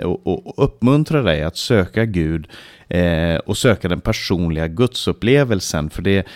och 0.02 0.64
uppmuntra 0.64 1.22
dig 1.22 1.42
att 1.42 1.56
söka 1.56 2.04
Gud 2.04 2.48
eh, 2.92 3.36
och 3.36 3.56
söka 3.56 3.88
den 3.88 4.00
personliga 4.00 4.68
gudsupplevelsen. 4.68 5.90
För 5.90 6.02
det 6.02 6.26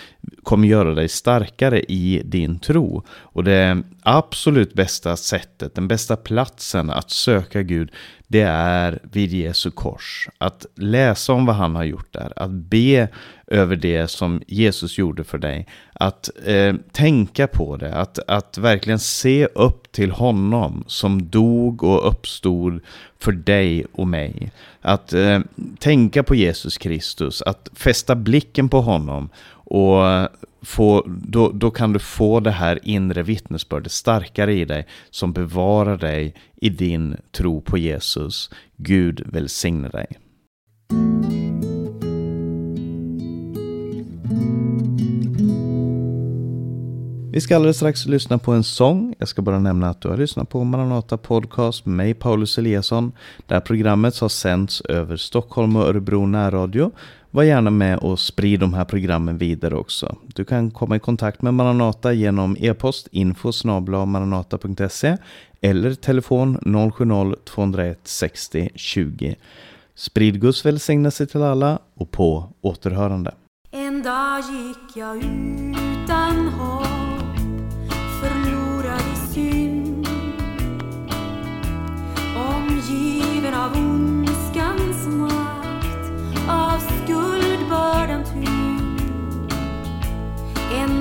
kommer 0.43 0.67
göra 0.67 0.93
dig 0.93 1.09
starkare 1.09 1.79
i 1.81 2.21
din 2.25 2.59
tro. 2.59 3.03
Och 3.09 3.43
det 3.43 3.83
absolut 4.03 4.73
bästa 4.73 5.15
sättet, 5.15 5.75
den 5.75 5.87
bästa 5.87 6.15
platsen 6.15 6.89
att 6.89 7.11
söka 7.11 7.61
Gud, 7.61 7.91
det 8.27 8.41
är 8.41 8.99
vid 9.11 9.33
Jesu 9.33 9.71
kors. 9.71 10.29
Att 10.37 10.65
läsa 10.75 11.33
om 11.33 11.45
vad 11.45 11.55
han 11.55 11.75
har 11.75 11.83
gjort 11.83 12.13
där, 12.13 12.33
att 12.35 12.51
be 12.51 13.07
över 13.47 13.75
det 13.75 14.07
som 14.07 14.41
Jesus 14.47 14.97
gjorde 14.97 15.23
för 15.23 15.37
dig. 15.37 15.67
Att 15.93 16.29
eh, 16.45 16.75
tänka 16.91 17.47
på 17.47 17.77
det, 17.77 17.93
att, 17.93 18.19
att 18.27 18.57
verkligen 18.57 18.99
se 18.99 19.45
upp 19.45 19.91
till 19.91 20.11
honom 20.11 20.83
som 20.87 21.29
dog 21.29 21.83
och 21.83 22.07
uppstod 22.07 22.79
för 23.19 23.31
dig 23.31 23.85
och 23.91 24.07
mig. 24.07 24.51
Att 24.81 25.13
eh, 25.13 25.39
tänka 25.79 26.23
på 26.23 26.35
Jesus 26.35 26.46
Jesus 26.47 26.77
Kristus, 26.77 27.41
att 27.41 27.69
fästa 27.73 28.15
blicken 28.15 28.69
på 28.69 28.81
honom 28.81 29.29
och 29.49 30.29
få, 30.61 31.03
då, 31.07 31.51
då 31.51 31.71
kan 31.71 31.93
du 31.93 31.99
få 31.99 32.39
det 32.39 32.51
här 32.51 32.79
inre 32.83 33.23
vittnesbördet 33.23 33.91
starkare 33.91 34.53
i 34.53 34.65
dig 34.65 34.85
som 35.09 35.33
bevarar 35.33 35.97
dig 35.97 36.35
i 36.55 36.69
din 36.69 37.17
tro 37.31 37.61
på 37.61 37.77
Jesus. 37.77 38.49
Gud 38.77 39.21
välsigne 39.25 39.89
dig. 39.89 40.07
Vi 47.31 47.41
ska 47.41 47.55
alldeles 47.55 47.77
strax 47.77 48.05
lyssna 48.05 48.37
på 48.37 48.51
en 48.51 48.63
sång. 48.63 49.15
Jag 49.17 49.27
ska 49.27 49.41
bara 49.41 49.59
nämna 49.59 49.89
att 49.89 50.01
du 50.01 50.09
har 50.09 50.17
lyssnat 50.17 50.49
på 50.49 50.63
Maranata 50.63 51.17
Podcast 51.17 51.85
med 51.85 51.95
mig, 51.95 52.13
Paulus 52.13 52.57
Eliasson. 52.57 53.11
Det 53.47 53.53
här 53.53 53.61
programmet 53.61 54.19
har 54.19 54.29
sänds 54.29 54.81
över 54.81 55.17
Stockholm 55.17 55.75
och 55.75 55.83
Örebro 55.87 56.25
närradio. 56.25 56.91
Var 57.31 57.43
gärna 57.43 57.69
med 57.69 57.97
och 57.97 58.19
sprid 58.19 58.59
de 58.59 58.73
här 58.73 58.85
programmen 58.85 59.37
vidare 59.37 59.75
också. 59.75 60.15
Du 60.35 60.45
kan 60.45 60.71
komma 60.71 60.95
i 60.95 60.99
kontakt 60.99 61.41
med 61.41 61.53
Maranata 61.53 62.13
genom 62.13 62.57
e-post 62.59 63.07
info 63.11 63.51
maranata.se 64.05 65.17
eller 65.61 65.93
telefon 65.93 66.57
070-201 66.57 67.95
60 68.03 68.69
20. 68.75 69.35
Sprid 69.95 70.41
Guds 70.41 70.65
välsignelse 70.65 71.25
till 71.25 71.41
alla 71.41 71.79
och 71.95 72.11
på 72.11 72.53
återhörande. 72.61 73.33
En 73.71 74.03
dag 74.03 74.39
gick 74.39 74.97
jag 74.97 75.17
utan 75.17 76.47
hopp 76.47 76.86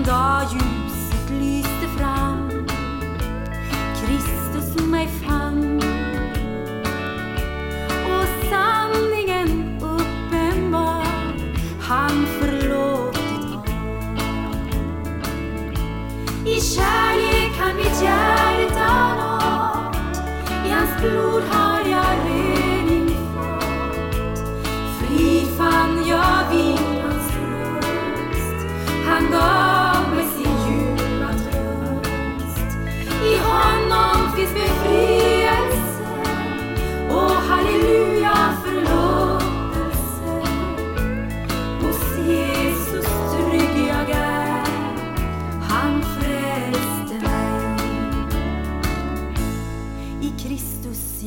dag 0.06 0.42
ljuset 0.52 1.30
lyste 1.30 1.88
fram, 1.98 2.66
Kristus 4.00 4.86
mig 4.86 5.08
fann. 5.08 5.80
Och 8.06 8.28
sanningen 8.50 9.78
uppenbar, 9.80 11.06
han 11.80 12.26
förlåtit 12.40 13.66
mig. 13.66 13.96
I 16.46 16.60
kärlek 16.60 17.52
han 17.58 17.76
mitt 17.76 18.02
hjärta 18.02 18.55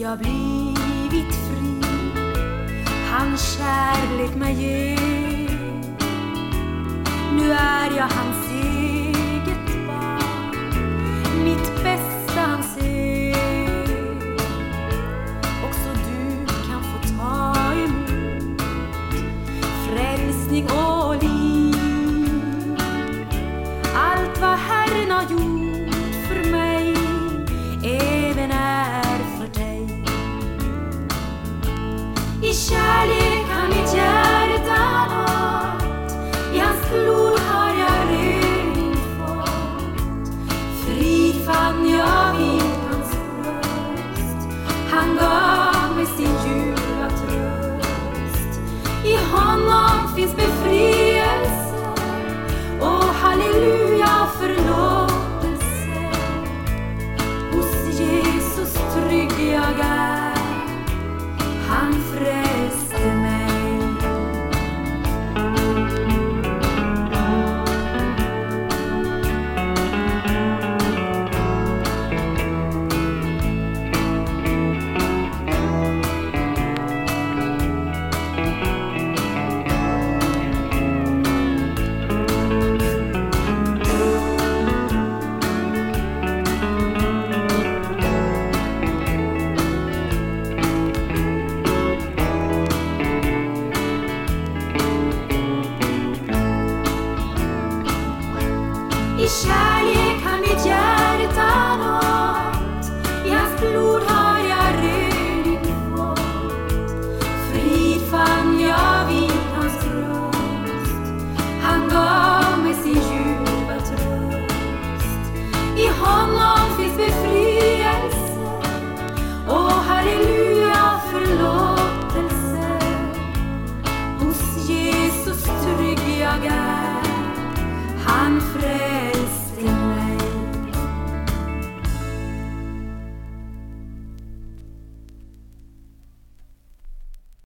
jag 0.10 0.18
blivit 0.18 1.36
fri. 1.36 1.82
Hans 3.12 3.58
kärlek 3.58 4.36
mig 4.36 4.54
ger. 4.54 5.50
Nu 7.34 7.52
är 7.52 7.98
jag 7.98 8.08
hans 8.08 8.29